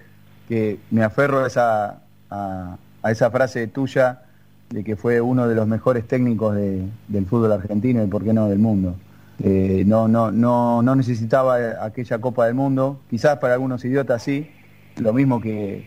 que 0.49 0.79
me 0.91 1.03
aferro 1.03 1.45
a 1.45 1.47
esa, 1.47 2.03
a, 2.31 2.77
esa 3.11 3.31
frase 3.31 3.67
tuya 3.67 4.23
de 4.71 4.85
que 4.85 4.97
fue 4.97 5.21
uno 5.21 5.49
de 5.49 5.55
los 5.55 5.67
mejores 5.67 6.07
técnicos 6.07 6.55
del 6.55 7.27
fútbol 7.27 7.53
argentino 7.53 8.03
y 8.03 8.07
por 8.07 8.25
qué 8.25 8.33
no 8.33 8.49
del 8.49 8.59
mundo. 8.59 8.97
Eh, 9.43 9.83
no, 9.87 10.07
no, 10.07 10.31
no, 10.31 10.83
no 10.83 10.95
necesitaba 10.95 11.85
aquella 11.85 12.21
Copa 12.21 12.47
del 12.47 12.55
Mundo, 12.55 13.01
quizás 13.11 13.39
para 13.39 13.55
algunos 13.55 13.85
idiotas 13.85 14.23
sí, 14.23 14.49
lo 14.97 15.13
mismo 15.13 15.41
que, 15.41 15.85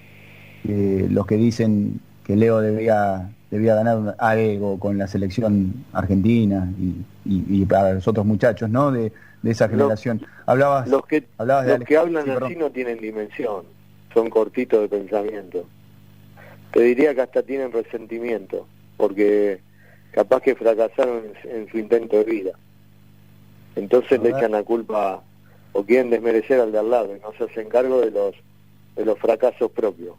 los 0.65 1.25
que 1.25 1.37
dicen 1.37 2.01
que 2.25 2.35
Leo 2.35 2.59
debía, 2.59 3.29
debía 3.49 3.75
ganar 3.75 4.15
algo 4.19 4.79
con 4.79 4.97
la 4.97 5.07
selección 5.07 5.85
argentina 5.93 6.71
y, 7.25 7.65
para 7.65 7.93
los 7.93 8.07
otros 8.07 8.25
muchachos 8.25 8.69
¿no? 8.69 8.91
de, 8.91 9.11
esa 9.43 9.69
generación. 9.69 10.25
Hablabas, 10.45 10.89
los 10.89 11.05
que, 11.05 11.23
los 11.39 11.83
que 11.85 11.97
hablan 11.97 12.29
así 12.29 12.55
no 12.57 12.69
tienen 12.69 12.99
dimensión, 12.99 13.63
son 14.13 14.29
cortitos 14.29 14.81
de 14.81 14.89
pensamiento. 14.89 15.65
Te 16.73 16.81
diría 16.81 17.15
que 17.15 17.21
hasta 17.21 17.43
tienen 17.43 17.71
resentimiento, 17.71 18.67
porque 18.97 19.61
capaz 20.11 20.41
que 20.41 20.55
fracasaron 20.55 21.23
en 21.45 21.69
su 21.69 21.77
intento 21.77 22.17
de 22.17 22.23
vida. 22.25 22.51
Entonces 23.77 24.21
le 24.21 24.29
echan 24.29 24.51
la 24.51 24.63
culpa 24.63 25.21
o 25.71 25.83
quieren 25.83 26.09
desmerecer 26.09 26.59
al 26.59 26.71
de 26.71 26.79
al 26.79 26.89
lado 26.89 27.15
y 27.15 27.19
no 27.19 27.31
se 27.37 27.43
hacen 27.43 27.69
cargo 27.69 28.01
de 28.01 28.11
los, 28.11 28.35
de 28.95 29.05
los 29.05 29.17
fracasos 29.19 29.71
propios. 29.71 30.15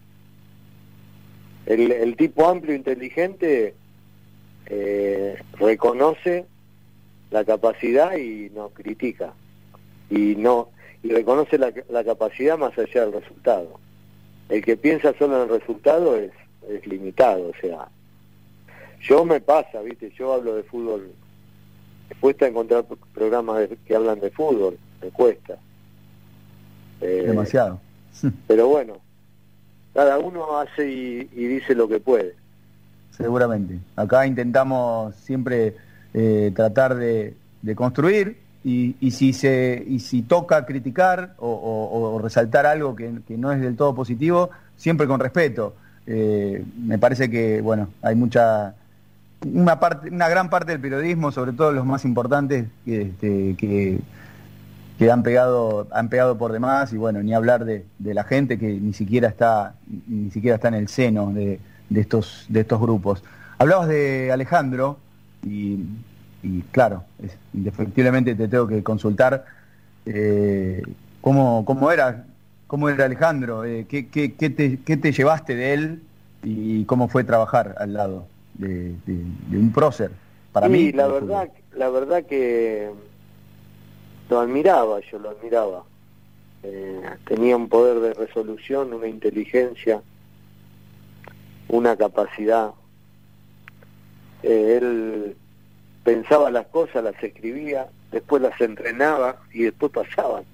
El, 1.69 2.17
tipo 2.17 2.49
amplio 2.49 2.75
inteligente 2.75 3.75
eh, 4.67 5.43
reconoce 5.59 6.47
la 7.31 7.45
capacidad 7.45 8.17
y 8.17 8.51
no 8.55 8.71
critica 8.71 9.35
y 10.09 10.35
no 10.37 10.71
y 11.03 11.11
reconoce 11.11 11.59
la, 11.59 11.73
la, 11.91 12.03
capacidad 12.03 12.57
más 12.59 12.77
allá 12.79 13.03
del 13.03 13.21
resultado. 13.21 13.79
El 14.49 14.65
que 14.65 14.77
piensa 14.77 15.15
solo 15.19 15.37
en 15.37 15.43
el 15.51 15.61
resultado 15.61 16.17
es, 16.17 16.33
es 16.69 16.87
limitado, 16.87 17.51
o 17.51 17.55
sea, 17.61 17.89
yo 19.03 19.25
me 19.25 19.41
pasa, 19.41 19.81
viste, 19.83 20.11
yo 20.17 20.33
hablo 20.33 20.57
de 20.57 20.63
fútbol 20.65 21.13
me 22.09 22.17
cuesta 22.17 22.47
encontrar 22.47 22.87
programas 23.13 23.69
que 23.87 23.95
hablan 23.95 24.21
de 24.21 24.31
fútbol, 24.31 24.79
me 25.03 25.11
cuesta. 25.11 25.59
Eh, 27.01 27.25
Demasiado. 27.27 27.81
Pero 28.47 28.69
bueno, 28.69 29.01
cada 29.99 30.17
uno 30.21 30.61
hace 30.61 30.89
y, 30.89 31.25
dice 31.25 31.75
lo 31.75 31.89
que 31.89 31.99
puede. 31.99 32.37
Seguramente. 33.11 33.81
Acá 33.97 34.29
intentamos 34.29 35.13
siempre 35.17 35.75
eh, 36.15 36.53
tratar 36.55 36.95
de, 36.95 37.35
construir 37.75 38.39
y, 38.63 38.95
si 39.11 39.33
se 39.33 39.83
y 39.85 39.99
si 39.99 40.23
toca 40.23 40.65
criticar 40.67 41.35
o, 41.39 42.21
resaltar 42.23 42.65
algo 42.65 42.95
que, 42.95 43.13
no 43.37 43.51
es 43.51 43.61
del 43.61 43.75
todo 43.75 43.93
positivo, 43.93 44.51
siempre 44.77 45.09
con 45.09 45.19
respeto. 45.19 45.75
Eh, 46.07 46.65
me 46.81 46.99
parece 46.99 47.29
que 47.29 47.61
bueno 47.61 47.89
hay 48.01 48.15
mucha 48.15 48.77
una 49.53 49.81
parte, 49.81 50.11
una 50.11 50.29
gran 50.29 50.49
parte 50.49 50.71
del 50.71 50.81
periodismo, 50.81 51.33
sobre 51.33 51.55
todo 51.55 51.73
los 51.73 51.85
más 51.85 52.05
importantes, 52.05 52.67
este, 52.87 53.57
que, 53.59 53.99
que 54.99 55.11
han 55.13 55.23
pegado, 55.23 55.87
han 55.93 56.09
pegado 56.09 56.37
por 56.37 56.53
demás, 56.53 56.93
y 56.93 56.97
bueno, 56.97 57.23
ni 57.23 57.33
hablar 57.33 57.65
de, 57.65 57.85
la 58.01 58.25
gente 58.25 58.59
que 58.59 58.67
ni 58.67 58.93
siquiera 58.93 59.29
está, 59.29 59.75
ni 60.09 60.31
siquiera 60.31 60.57
está 60.57 60.69
en 60.69 60.75
el 60.75 60.89
seno 60.89 61.33
de, 61.33 61.61
estos, 61.95 62.47
de 62.49 62.61
estos 62.61 62.81
grupos. 62.81 63.23
Hablabas 63.59 63.89
de 63.89 64.33
Alejandro, 64.33 64.99
y, 65.45 65.79
claro, 66.73 67.05
indefectiblemente 67.55 68.35
te 68.35 68.49
tengo 68.49 68.67
que 68.67 68.83
consultar 68.83 69.45
eh, 70.05 70.83
cómo, 71.21 71.65
cómo 71.65 71.93
era, 71.93 72.25
cómo 72.67 72.89
era 72.89 73.05
Alejandro, 73.05 73.65
eh, 73.65 73.87
qué, 73.89 74.09
qué, 74.09 74.35
qué, 74.35 74.51
te, 74.51 74.81
qué 74.81 74.97
te 74.97 75.13
llevaste 75.13 75.55
de 75.55 75.75
él 75.75 76.03
y 76.43 76.85
cómo 76.87 77.07
fue 77.07 77.23
trabajar 77.23 77.77
al 77.79 77.93
lado 77.93 78.27
de, 78.55 78.95
un 79.53 79.71
prócer. 79.73 80.11
Para 80.53 80.69
mí, 80.69 80.91
la 80.91 81.07
verdad, 81.07 81.49
la 81.77 81.89
verdad 81.89 82.25
que 82.25 82.91
lo 84.29 84.41
admiraba, 84.41 85.01
yo 85.01 85.19
lo 85.19 85.31
admiraba. 85.31 85.85
Eh, 86.63 87.01
tenía 87.27 87.57
un 87.57 87.69
poder 87.69 88.01
de 88.01 88.15
resolución, 88.15 88.93
una 88.93 89.07
inteligencia, 89.07 90.03
una 91.69 91.97
capacidad. 91.97 92.73
Eh, 94.43 94.79
él 94.81 95.37
pensaba 96.05 96.51
las 96.51 96.67
cosas, 96.67 97.05
las 97.05 97.23
escribía, 97.23 97.89
después 98.11 98.43
las 98.43 98.61
entrenaba 98.61 99.41
y 99.53 99.65
después 99.65 99.93
pasaban. 99.93 100.45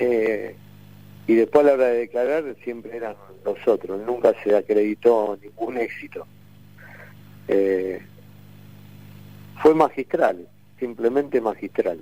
Eh, 0.00 0.56
y 1.26 1.34
después 1.34 1.64
a 1.64 1.68
la 1.68 1.74
hora 1.74 1.86
de 1.88 1.98
declarar 1.98 2.56
siempre 2.64 2.96
eran 2.96 3.14
nosotros, 3.44 4.00
nunca 4.06 4.32
se 4.42 4.56
acreditó 4.56 5.38
ningún 5.42 5.76
éxito. 5.76 6.26
Eh, 7.48 8.00
fue 9.62 9.74
magistral, 9.74 10.48
simplemente 10.78 11.40
magistral. 11.40 12.00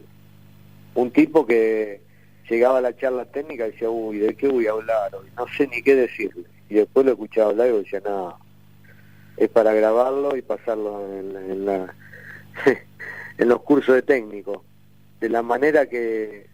Un 0.96 1.10
tipo 1.10 1.46
que 1.46 2.00
llegaba 2.48 2.78
a 2.78 2.80
la 2.80 2.96
charla 2.96 3.26
técnica 3.26 3.66
y 3.66 3.72
decía, 3.72 3.90
uy, 3.90 4.18
¿de 4.18 4.34
qué 4.34 4.48
voy 4.48 4.66
a 4.66 4.70
hablar 4.70 5.14
hoy? 5.14 5.28
No 5.36 5.46
sé 5.48 5.68
ni 5.68 5.82
qué 5.82 5.94
decirle. 5.94 6.44
Y 6.70 6.74
después 6.76 7.04
lo 7.04 7.12
escuchaba 7.12 7.50
hablar 7.50 7.68
y 7.68 7.78
decía, 7.78 8.00
no, 8.02 8.38
es 9.36 9.48
para 9.50 9.74
grabarlo 9.74 10.36
y 10.36 10.42
pasarlo 10.42 11.06
en, 11.12 11.66
la, 11.66 11.94
en 13.38 13.48
los 13.48 13.60
cursos 13.60 13.94
de 13.94 14.02
técnico. 14.02 14.64
De 15.20 15.28
la 15.28 15.42
manera 15.42 15.84
que, 15.84 16.46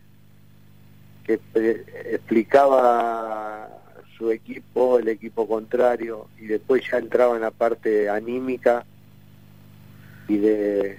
que 1.24 1.38
explicaba 2.10 3.68
su 4.18 4.32
equipo, 4.32 4.98
el 4.98 5.06
equipo 5.06 5.46
contrario, 5.46 6.26
y 6.40 6.46
después 6.46 6.82
ya 6.90 6.98
entraba 6.98 7.36
en 7.36 7.42
la 7.42 7.52
parte 7.52 8.08
anímica 8.08 8.84
y 10.26 10.38
de 10.38 10.98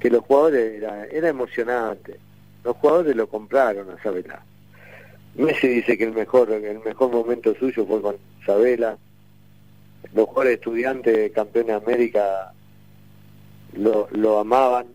que 0.00 0.10
los 0.10 0.24
jugadores 0.24 0.82
era, 0.82 1.04
era 1.06 1.28
emocionante. 1.28 2.18
Los 2.64 2.76
jugadores 2.76 3.16
lo 3.16 3.28
compraron 3.28 3.90
a 3.90 4.02
Sabela. 4.02 4.42
Messi 5.36 5.68
dice 5.68 5.96
que 5.96 6.04
el 6.04 6.12
mejor, 6.12 6.50
el 6.50 6.80
mejor 6.80 7.10
momento 7.10 7.54
suyo 7.54 7.86
fue 7.86 8.02
con 8.02 8.16
Sabela. 8.44 8.98
Los 10.14 10.26
jugadores 10.26 10.54
estudiantes 10.54 11.32
campeones 11.32 11.68
de 11.68 11.92
América 11.92 12.52
lo, 13.74 14.08
lo 14.10 14.40
amaban. 14.40 14.86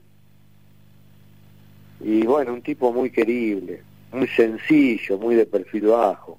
Y 2.01 2.25
bueno, 2.25 2.53
un 2.53 2.61
tipo 2.61 2.91
muy 2.91 3.09
querible, 3.09 3.81
muy 4.11 4.27
sencillo, 4.27 5.17
muy 5.17 5.35
de 5.35 5.45
perfil 5.45 5.87
bajo. 5.87 6.37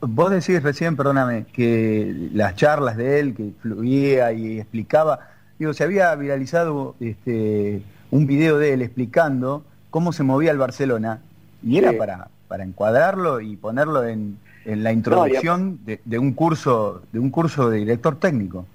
Vos 0.00 0.30
decís 0.30 0.62
recién, 0.62 0.96
perdóname, 0.96 1.44
que 1.52 2.12
las 2.32 2.56
charlas 2.56 2.96
de 2.96 3.20
él, 3.20 3.34
que 3.34 3.52
fluía 3.60 4.32
y 4.32 4.58
explicaba, 4.58 5.20
digo, 5.58 5.74
se 5.74 5.84
había 5.84 6.14
viralizado 6.14 6.96
este, 7.00 7.82
un 8.10 8.26
video 8.26 8.58
de 8.58 8.72
él 8.72 8.82
explicando 8.82 9.64
cómo 9.94 10.12
se 10.12 10.24
movía 10.24 10.50
el 10.50 10.58
Barcelona, 10.58 11.22
y 11.62 11.78
era 11.78 11.92
para, 11.92 12.26
para 12.48 12.64
encuadrarlo 12.64 13.40
y 13.40 13.54
ponerlo 13.54 14.04
en, 14.04 14.38
en 14.64 14.82
la 14.82 14.92
introducción 14.92 15.78
de, 15.84 16.18
un 16.18 16.32
curso 16.32 17.02
de 17.12 17.20
un 17.20 17.30
curso 17.30 17.70
de 17.70 17.78
director 17.78 18.18
técnico. 18.18 18.66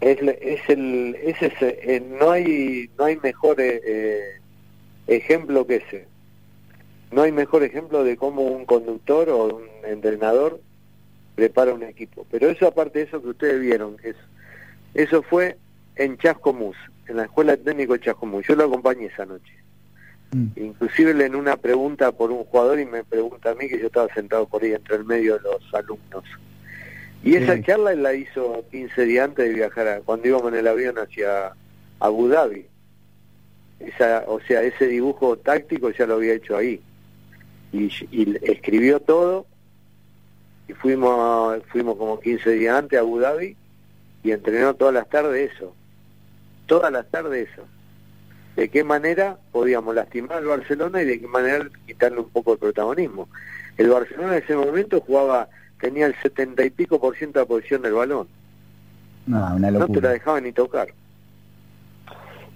Es, 0.00 0.16
es 0.22 0.60
el, 0.68 1.16
es 1.16 1.42
ese, 1.42 1.80
eh, 1.82 2.00
no 2.20 2.30
hay 2.30 2.88
no 2.96 3.06
hay 3.06 3.16
mejor 3.16 3.60
eh, 3.60 3.80
eh, 3.84 4.40
ejemplo 5.08 5.66
que 5.66 5.82
ese 5.84 6.06
no 7.10 7.22
hay 7.22 7.32
mejor 7.32 7.64
ejemplo 7.64 8.04
de 8.04 8.16
cómo 8.16 8.42
un 8.42 8.64
conductor 8.64 9.30
o 9.30 9.56
un 9.56 9.64
entrenador 9.84 10.60
prepara 11.34 11.74
un 11.74 11.82
equipo. 11.82 12.28
Pero 12.30 12.48
eso 12.48 12.68
aparte 12.68 13.00
de 13.00 13.06
eso 13.06 13.20
que 13.20 13.30
ustedes 13.30 13.60
vieron, 13.60 13.96
es, 14.04 14.14
eso 14.94 15.20
fue 15.24 15.56
en 15.96 16.16
Chascomús, 16.16 16.76
en 17.08 17.16
la 17.16 17.24
escuela 17.24 17.56
técnico 17.56 17.94
de 17.94 18.04
Chascomús. 18.04 18.46
Yo 18.46 18.54
lo 18.54 18.66
acompañé 18.66 19.06
esa 19.06 19.26
noche. 19.26 19.63
Mm. 20.34 20.48
Inclusive 20.56 21.24
en 21.24 21.36
una 21.36 21.56
pregunta 21.56 22.10
por 22.10 22.32
un 22.32 22.42
jugador 22.44 22.80
y 22.80 22.86
me 22.86 23.04
pregunta 23.04 23.52
a 23.52 23.54
mí 23.54 23.68
que 23.68 23.78
yo 23.78 23.86
estaba 23.86 24.12
sentado 24.12 24.46
por 24.48 24.64
ahí 24.64 24.72
entre 24.72 24.96
el 24.96 25.04
medio 25.04 25.36
de 25.36 25.42
los 25.42 25.74
alumnos. 25.74 26.24
Y 27.22 27.36
esa 27.36 27.62
charla 27.62 27.92
él 27.92 28.02
la 28.02 28.14
hizo 28.14 28.64
15 28.72 29.04
días 29.04 29.28
antes 29.28 29.48
de 29.48 29.54
viajar, 29.54 29.86
a, 29.86 30.00
cuando 30.00 30.26
íbamos 30.26 30.52
en 30.52 30.58
el 30.58 30.66
avión 30.66 30.98
hacia 30.98 31.52
Abu 32.00 32.28
Dhabi. 32.28 32.66
Esa, 33.78 34.24
o 34.26 34.40
sea, 34.40 34.62
ese 34.62 34.88
dibujo 34.88 35.36
táctico 35.38 35.90
ya 35.90 36.04
lo 36.04 36.14
había 36.14 36.34
hecho 36.34 36.56
ahí. 36.56 36.80
Y, 37.72 37.84
y 38.10 38.36
escribió 38.42 38.98
todo 39.00 39.46
y 40.66 40.72
fuimos 40.72 41.62
fuimos 41.68 41.96
como 41.96 42.18
15 42.18 42.50
días 42.50 42.76
antes 42.76 42.98
a 42.98 43.02
Abu 43.02 43.20
Dhabi 43.20 43.56
y 44.24 44.32
entrenó 44.32 44.74
todas 44.74 44.94
las 44.94 45.08
tardes 45.08 45.52
eso. 45.52 45.72
Todas 46.66 46.92
las 46.92 47.08
tardes 47.08 47.48
eso. 47.52 47.62
De 48.56 48.68
qué 48.68 48.84
manera 48.84 49.38
podíamos 49.50 49.94
lastimar 49.94 50.38
al 50.38 50.46
Barcelona 50.46 51.02
y 51.02 51.06
de 51.06 51.20
qué 51.20 51.26
manera 51.26 51.68
quitarle 51.86 52.20
un 52.20 52.30
poco 52.30 52.52
el 52.52 52.58
protagonismo. 52.58 53.28
El 53.76 53.88
Barcelona 53.90 54.36
en 54.36 54.42
ese 54.44 54.54
momento 54.54 55.00
jugaba, 55.00 55.48
tenía 55.80 56.06
el 56.06 56.14
setenta 56.22 56.64
y 56.64 56.70
pico 56.70 57.00
por 57.00 57.16
ciento 57.16 57.40
de 57.40 57.46
posición 57.46 57.82
del 57.82 57.94
balón. 57.94 58.28
No, 59.26 59.56
una 59.56 59.70
no 59.70 59.88
te 59.88 60.00
la 60.00 60.10
dejaban 60.10 60.44
ni 60.44 60.52
tocar. 60.52 60.88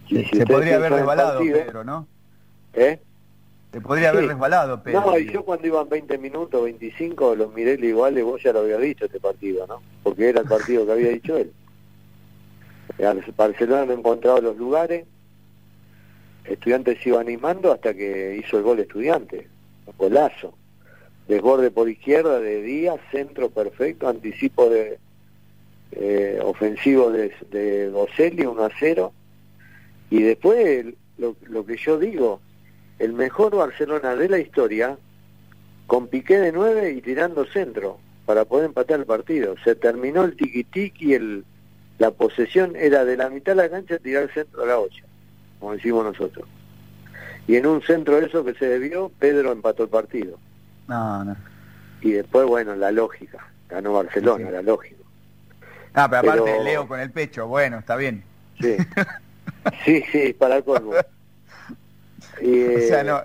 Se, 0.08 0.46
podría 0.46 0.76
haber 0.76 0.92
resbalado, 0.92 1.40
Pedro, 1.40 1.84
¿no? 1.84 2.06
¿Eh? 2.74 3.00
Se 3.72 3.80
podría 3.80 4.11
haber 4.11 4.28
resbalado, 4.28 4.82
Pedro. 4.82 5.00
No, 5.00 5.18
y 5.18 5.30
yo 5.30 5.44
cuando 5.44 5.66
iban 5.66 5.88
20 5.88 6.16
minutos, 6.18 6.64
25, 6.64 7.34
los 7.34 7.52
miré 7.52 7.78
y 7.80 7.87
igual 7.87 8.22
vos 8.22 8.42
ya 8.42 8.52
lo 8.52 8.61
había 8.61 8.78
dicho 8.78 9.04
este 9.04 9.20
partido, 9.20 9.66
¿no? 9.66 9.82
Porque 10.02 10.28
era 10.28 10.40
el 10.40 10.48
partido 10.48 10.87
que 10.87 10.92
había 10.92 11.11
dicho 11.11 11.37
él. 11.37 11.52
Barcelona 13.37 13.84
no 13.84 13.92
encontraba 13.92 14.40
los 14.40 14.56
lugares, 14.56 15.06
Estudiantes 16.48 16.98
se 17.02 17.11
iba 17.11 17.20
animando 17.20 17.72
hasta 17.72 17.94
que 17.94 18.37
hizo 18.37 18.56
el 18.56 18.62
gol 18.62 18.80
Estudiante, 18.80 19.48
un 19.87 19.94
golazo. 19.96 20.54
Desborde 21.26 21.70
por 21.70 21.90
izquierda 21.90 22.40
de 22.40 22.62
Díaz, 22.62 23.00
centro 23.11 23.50
perfecto, 23.50 24.08
anticipo 24.08 24.70
de 24.70 24.98
eh, 25.92 26.40
ofensivo 26.42 27.11
de, 27.11 27.32
de 27.50 27.90
1 27.90 28.64
a 28.64 28.70
0. 28.78 29.12
Y 30.11 30.22
después, 30.22 30.87
lo, 31.18 31.37
lo 31.46 31.66
que 31.66 31.76
yo 31.76 31.98
digo, 31.98 32.40
el 32.98 33.12
mejor 33.12 33.54
Barcelona 33.54 34.16
de 34.16 34.28
la 34.30 34.38
historia, 34.38 34.96
con 35.87 36.08
Piqué 36.08 36.38
de 36.38 36.52
9 36.52 36.92
y 36.92 37.02
tirando 37.02 37.44
centro, 37.44 37.98
para 38.24 38.46
poder 38.46 38.66
empatar 38.66 39.00
el 39.00 39.06
partido. 39.06 39.54
Se 39.64 39.74
terminó 39.74 40.24
el 40.24 40.34
tiki-tiki, 40.34 41.12
el, 41.12 41.44
la 41.98 42.11
posesión 42.11 42.74
era 42.74 43.04
de 43.04 43.18
la 43.18 43.28
mitad 43.28 43.52
de 43.52 43.62
la 43.62 43.68
cancha 43.68 43.98
tirar 43.98 44.32
centro 44.32 44.62
a 44.62 44.66
la 44.66 44.78
8 44.78 45.07
como 45.58 45.72
decimos 45.72 46.04
nosotros. 46.04 46.46
Y 47.46 47.56
en 47.56 47.66
un 47.66 47.82
centro 47.82 48.20
de 48.20 48.26
eso 48.26 48.44
que 48.44 48.54
se 48.54 48.66
debió, 48.66 49.10
Pedro 49.18 49.52
empató 49.52 49.84
el 49.84 49.88
partido. 49.88 50.38
No, 50.86 51.24
no. 51.24 51.36
Y 52.00 52.12
después, 52.12 52.46
bueno, 52.46 52.76
la 52.76 52.92
lógica. 52.92 53.48
Ganó 53.68 53.94
Barcelona, 53.94 54.50
la 54.50 54.62
lógica. 54.62 55.02
Ah, 55.94 56.08
pero 56.08 56.32
aparte 56.32 56.62
Leo 56.62 56.86
con 56.86 57.00
el 57.00 57.10
pecho, 57.10 57.46
bueno, 57.46 57.78
está 57.78 57.96
bien. 57.96 58.22
Sí, 58.60 58.76
sí, 59.84 60.04
sí, 60.12 60.32
para 60.32 60.62
colmo. 60.62 60.92
Y, 62.40 62.64
o 62.76 62.80
sea, 62.80 63.02
no, 63.02 63.22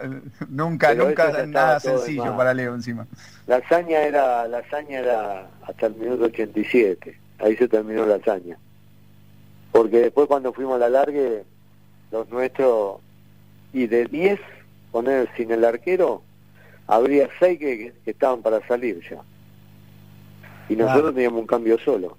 nunca, 0.50 0.94
nunca 0.96 1.46
nada 1.46 1.80
sencillo 1.80 2.36
para 2.36 2.54
Leo 2.54 2.74
encima. 2.74 3.06
La 3.48 3.58
hazaña 3.58 4.02
era, 4.02 4.48
la 4.48 4.60
hazaña 4.60 5.00
era 5.00 5.48
hasta 5.68 5.88
el 5.88 5.96
minuto 5.96 6.26
87. 6.26 7.20
Ahí 7.40 7.56
se 7.58 7.68
terminó 7.68 8.06
la 8.06 8.16
hazaña. 8.16 8.58
Porque 9.72 10.00
después 10.00 10.28
cuando 10.28 10.54
fuimos 10.54 10.76
a 10.76 10.80
la 10.80 10.90
largue, 10.90 11.44
los 12.14 12.30
nuestros, 12.30 13.02
y 13.74 13.88
de 13.88 14.06
10 14.06 14.40
poner 14.92 15.28
sin 15.36 15.52
el 15.52 15.66
arquero, 15.66 16.22
habría 16.88 17.28
6 17.40 17.60
que, 17.60 17.94
estaban 18.06 18.42
para 18.44 18.66
salir 18.68 19.02
ya. 19.10 19.18
Y 20.70 20.76
nosotros 20.76 21.14
teníamos 21.16 21.42
un 21.42 21.48
cambio 21.48 21.78
solo. 21.80 22.16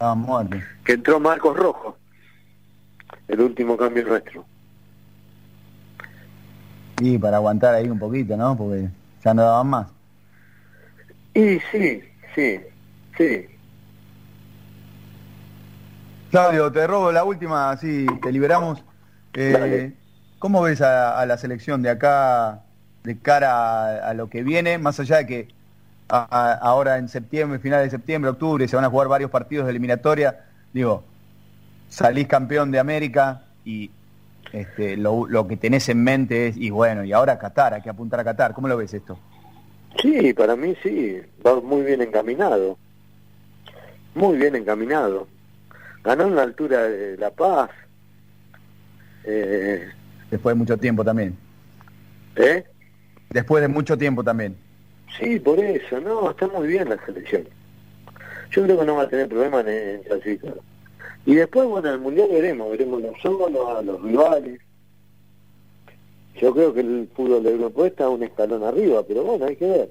Ah, 0.00 0.14
muerte. 0.14 0.64
Que 0.84 0.94
entró 0.94 1.20
Marcos 1.20 1.56
Rojo, 1.56 1.96
el 3.28 3.40
último 3.42 3.76
cambio 3.76 4.04
nuestro. 4.06 4.44
Y 7.00 7.18
para 7.18 7.36
aguantar 7.36 7.74
ahí 7.74 7.88
un 7.88 7.98
poquito, 7.98 8.34
¿no? 8.36 8.56
Porque 8.56 8.88
ya 9.22 9.34
no 9.34 9.42
daban 9.42 9.66
más. 9.68 9.88
Y 11.34 11.58
sí, 11.70 12.02
sí, 12.34 12.60
sí. 13.18 13.46
Claudio, 16.30 16.72
te 16.72 16.86
robo 16.86 17.12
la 17.12 17.24
última, 17.24 17.70
así 17.70 18.06
te 18.22 18.32
liberamos. 18.32 18.82
Eh, 19.34 19.92
¿Cómo 20.38 20.62
ves 20.62 20.80
a, 20.80 21.24
la 21.26 21.38
selección 21.38 21.82
de 21.82 21.90
acá 21.90 22.62
de 23.04 23.18
cara 23.18 24.08
a, 24.08 24.14
lo 24.14 24.28
que 24.28 24.42
viene? 24.42 24.78
Más 24.78 24.98
allá 25.00 25.18
de 25.18 25.26
que 25.26 25.48
ahora 26.08 26.98
en 26.98 27.08
septiembre, 27.08 27.58
final 27.58 27.82
de 27.82 27.90
septiembre, 27.90 28.30
octubre, 28.30 28.66
se 28.68 28.76
van 28.76 28.84
a 28.84 28.90
jugar 28.90 29.08
varios 29.08 29.30
partidos 29.30 29.66
de 29.66 29.70
eliminatoria. 29.70 30.44
Digo, 30.72 31.04
salís 31.88 32.26
campeón 32.26 32.70
de 32.70 32.78
América 32.78 33.42
y 33.64 33.90
este, 34.52 34.96
lo, 34.96 35.26
lo, 35.26 35.46
que 35.46 35.56
tenés 35.56 35.88
en 35.88 36.02
mente 36.02 36.48
es, 36.48 36.56
y 36.56 36.70
bueno, 36.70 37.04
y 37.04 37.12
ahora 37.12 37.38
Qatar, 37.38 37.74
hay 37.74 37.82
que 37.82 37.90
apuntar 37.90 38.20
a 38.20 38.24
Qatar. 38.24 38.52
¿Cómo 38.52 38.68
lo 38.68 38.76
ves 38.76 38.92
esto? 38.92 39.18
Sí, 40.00 40.32
para 40.34 40.56
mí 40.56 40.74
sí, 40.82 41.20
va 41.46 41.60
muy 41.60 41.82
bien 41.82 42.02
encaminado. 42.02 42.78
Muy 44.14 44.36
bien 44.36 44.56
encaminado. 44.56 45.26
Ganó 46.02 46.24
en 46.24 46.34
la 46.34 46.42
altura 46.42 46.82
de 46.82 47.16
La 47.16 47.30
Paz, 47.30 47.70
eh, 49.24 49.88
Después 50.30 50.54
de 50.54 50.58
mucho 50.58 50.76
tiempo 50.78 51.04
también. 51.04 51.36
¿Eh? 52.36 52.64
Después 53.30 53.60
de 53.60 53.68
mucho 53.68 53.98
tiempo 53.98 54.24
también. 54.24 54.56
Sí, 55.18 55.38
por 55.38 55.58
eso, 55.58 56.00
no, 56.00 56.30
está 56.30 56.48
muy 56.48 56.68
bien 56.68 56.88
la 56.88 57.04
selección. 57.04 57.46
Yo 58.50 58.62
creo 58.64 58.78
que 58.78 58.86
no 58.86 58.96
va 58.96 59.02
a 59.02 59.08
tener 59.08 59.28
problemas 59.28 59.66
en, 59.66 60.02
clasificar. 60.02 60.54
Y 61.26 61.34
después, 61.34 61.68
bueno, 61.68 61.88
en 61.88 61.94
el 61.94 62.00
Mundial 62.00 62.28
veremos, 62.30 62.70
veremos 62.70 63.02
los 63.02 63.20
solos, 63.20 63.68
a 63.76 63.82
los 63.82 64.02
rivales. 64.02 64.60
Yo 66.40 66.54
creo 66.54 66.72
que 66.72 66.80
el 66.80 67.08
fútbol 67.14 67.42
del 67.42 67.58
grupo 67.58 67.84
está 67.84 68.08
un 68.08 68.22
escalón 68.22 68.64
arriba, 68.64 69.02
pero 69.06 69.22
bueno, 69.24 69.44
hay 69.44 69.56
que 69.56 69.66
ver. 69.66 69.88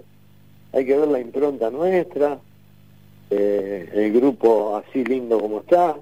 Hay 0.74 0.86
que 0.86 0.98
ver 0.98 1.08
la 1.08 1.20
impronta 1.20 1.70
nuestra, 1.70 2.40
eh, 3.30 3.90
el 3.94 4.14
grupo 4.14 4.78
así 4.78 5.04
lindo 5.04 5.40
como 5.40 5.60
está, 5.60 5.98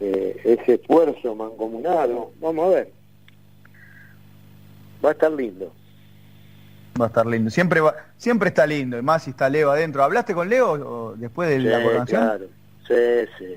eh, 0.00 0.40
ese 0.44 0.74
esfuerzo 0.74 1.34
mancomunado. 1.34 2.32
Vamos 2.40 2.66
a 2.66 2.76
ver. 2.76 2.92
Va 5.04 5.10
a 5.10 5.12
estar 5.12 5.32
lindo. 5.32 5.72
Va 7.00 7.06
a 7.06 7.08
estar 7.08 7.26
lindo. 7.26 7.50
Siempre 7.50 7.80
va, 7.80 7.94
siempre 8.16 8.48
está 8.48 8.66
lindo, 8.66 8.98
y 8.98 9.02
más 9.02 9.24
si 9.24 9.30
está 9.30 9.48
Leo 9.48 9.70
adentro. 9.70 10.02
¿Hablaste 10.04 10.34
con 10.34 10.48
Leo 10.48 11.14
después 11.16 11.48
de 11.48 11.58
la 11.58 11.82
coronación? 11.82 12.22
Claro, 12.22 12.46
sí, 12.86 13.30
sí. 13.38 13.54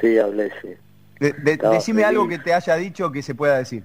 Sí, 0.00 0.18
hablé, 0.18 0.50
sí. 0.62 0.76
decime 1.18 2.04
algo 2.04 2.28
que 2.28 2.38
te 2.38 2.54
haya 2.54 2.76
dicho 2.76 3.10
que 3.10 3.22
se 3.22 3.34
pueda 3.34 3.58
decir. 3.58 3.82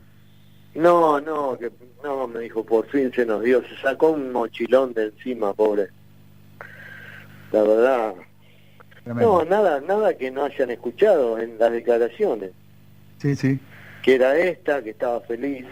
No, 0.76 1.20
no, 1.22 1.58
que 1.58 1.72
no, 2.04 2.28
me 2.28 2.42
dijo, 2.42 2.64
por 2.64 2.88
fin 2.88 3.12
se 3.14 3.26
nos 3.26 3.44
dio, 3.44 3.62
se 3.64 3.76
sacó 3.78 4.12
un 4.12 4.32
mochilón 4.32 4.94
de 4.94 5.06
encima, 5.06 5.54
pobre. 5.54 5.90
La 7.52 7.62
verdad, 7.62 8.16
no, 9.06 9.44
nada, 9.46 9.82
nada 9.82 10.18
que 10.18 10.32
no 10.32 10.46
hayan 10.46 10.72
escuchado 10.72 11.38
en 11.40 11.58
las 11.60 11.72
declaraciones. 11.72 12.52
Sí, 13.20 13.36
sí. 13.36 13.60
Que 14.02 14.16
era 14.16 14.38
esta, 14.38 14.82
que 14.84 14.92
estaba 14.92 15.22
feliz. 15.22 15.66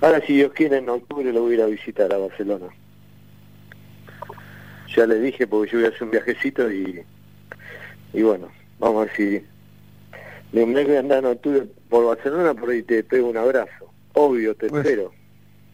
Ahora, 0.00 0.20
si 0.26 0.36
Dios 0.36 0.52
quiere, 0.52 0.78
en 0.78 0.88
octubre 0.88 1.32
lo 1.32 1.42
voy 1.42 1.52
a 1.52 1.54
ir 1.54 1.62
a 1.62 1.66
visitar 1.66 2.12
a 2.12 2.18
Barcelona. 2.18 2.66
Ya 4.94 5.06
le 5.06 5.18
dije, 5.20 5.46
porque 5.46 5.72
yo 5.72 5.78
voy 5.78 5.86
a 5.86 5.88
hacer 5.88 6.02
un 6.04 6.10
viajecito 6.10 6.70
y, 6.70 7.04
y 8.12 8.22
bueno, 8.22 8.48
vamos 8.78 9.02
a 9.02 9.04
ver 9.06 9.16
si... 9.16 9.46
Me 10.52 10.64
voy 10.64 10.96
a 10.96 11.00
andar 11.00 11.18
en 11.18 11.24
octubre 11.26 11.66
por 11.88 12.06
Barcelona, 12.06 12.54
por 12.54 12.70
ahí 12.70 12.82
te 12.82 13.02
pego 13.02 13.28
un 13.28 13.36
abrazo. 13.36 13.90
Obvio, 14.12 14.54
te 14.54 14.68
pues, 14.68 14.84
espero. 14.84 15.12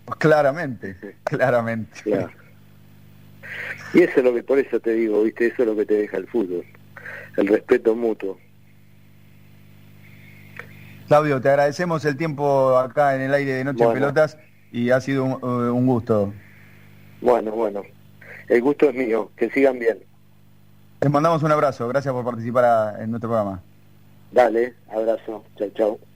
Pues 0.06 0.18
claramente, 0.18 0.96
claramente. 1.24 2.00
Claro. 2.02 2.39
Y 3.92 4.02
eso 4.02 4.18
es 4.18 4.24
lo 4.24 4.34
que, 4.34 4.42
por 4.42 4.58
eso 4.58 4.80
te 4.80 4.92
digo, 4.92 5.22
viste, 5.22 5.46
eso 5.46 5.62
es 5.62 5.68
lo 5.68 5.76
que 5.76 5.86
te 5.86 5.94
deja 5.94 6.16
el 6.16 6.26
fútbol, 6.26 6.64
el 7.36 7.46
respeto 7.48 7.94
mutuo. 7.94 8.38
Claudio, 11.08 11.40
te 11.40 11.48
agradecemos 11.48 12.04
el 12.04 12.16
tiempo 12.16 12.78
acá 12.78 13.16
en 13.16 13.22
el 13.22 13.34
aire 13.34 13.54
de 13.54 13.64
Noche 13.64 13.84
Pelotas 13.92 14.38
y 14.70 14.90
ha 14.90 15.00
sido 15.00 15.26
eh, 15.26 15.70
un, 15.70 15.86
gusto. 15.86 16.32
Bueno, 17.20 17.50
bueno, 17.50 17.82
el 18.48 18.62
gusto 18.62 18.88
es 18.88 18.94
mío, 18.94 19.32
que 19.36 19.50
sigan 19.50 19.80
bien. 19.80 19.98
Les 21.00 21.10
mandamos 21.10 21.42
un 21.42 21.50
abrazo, 21.50 21.88
gracias 21.88 22.14
por 22.14 22.24
participar 22.24 23.00
en 23.00 23.10
nuestro 23.10 23.28
programa. 23.28 23.60
Dale, 24.30 24.74
abrazo, 24.88 25.44
chao, 25.56 25.70
chao. 25.74 26.09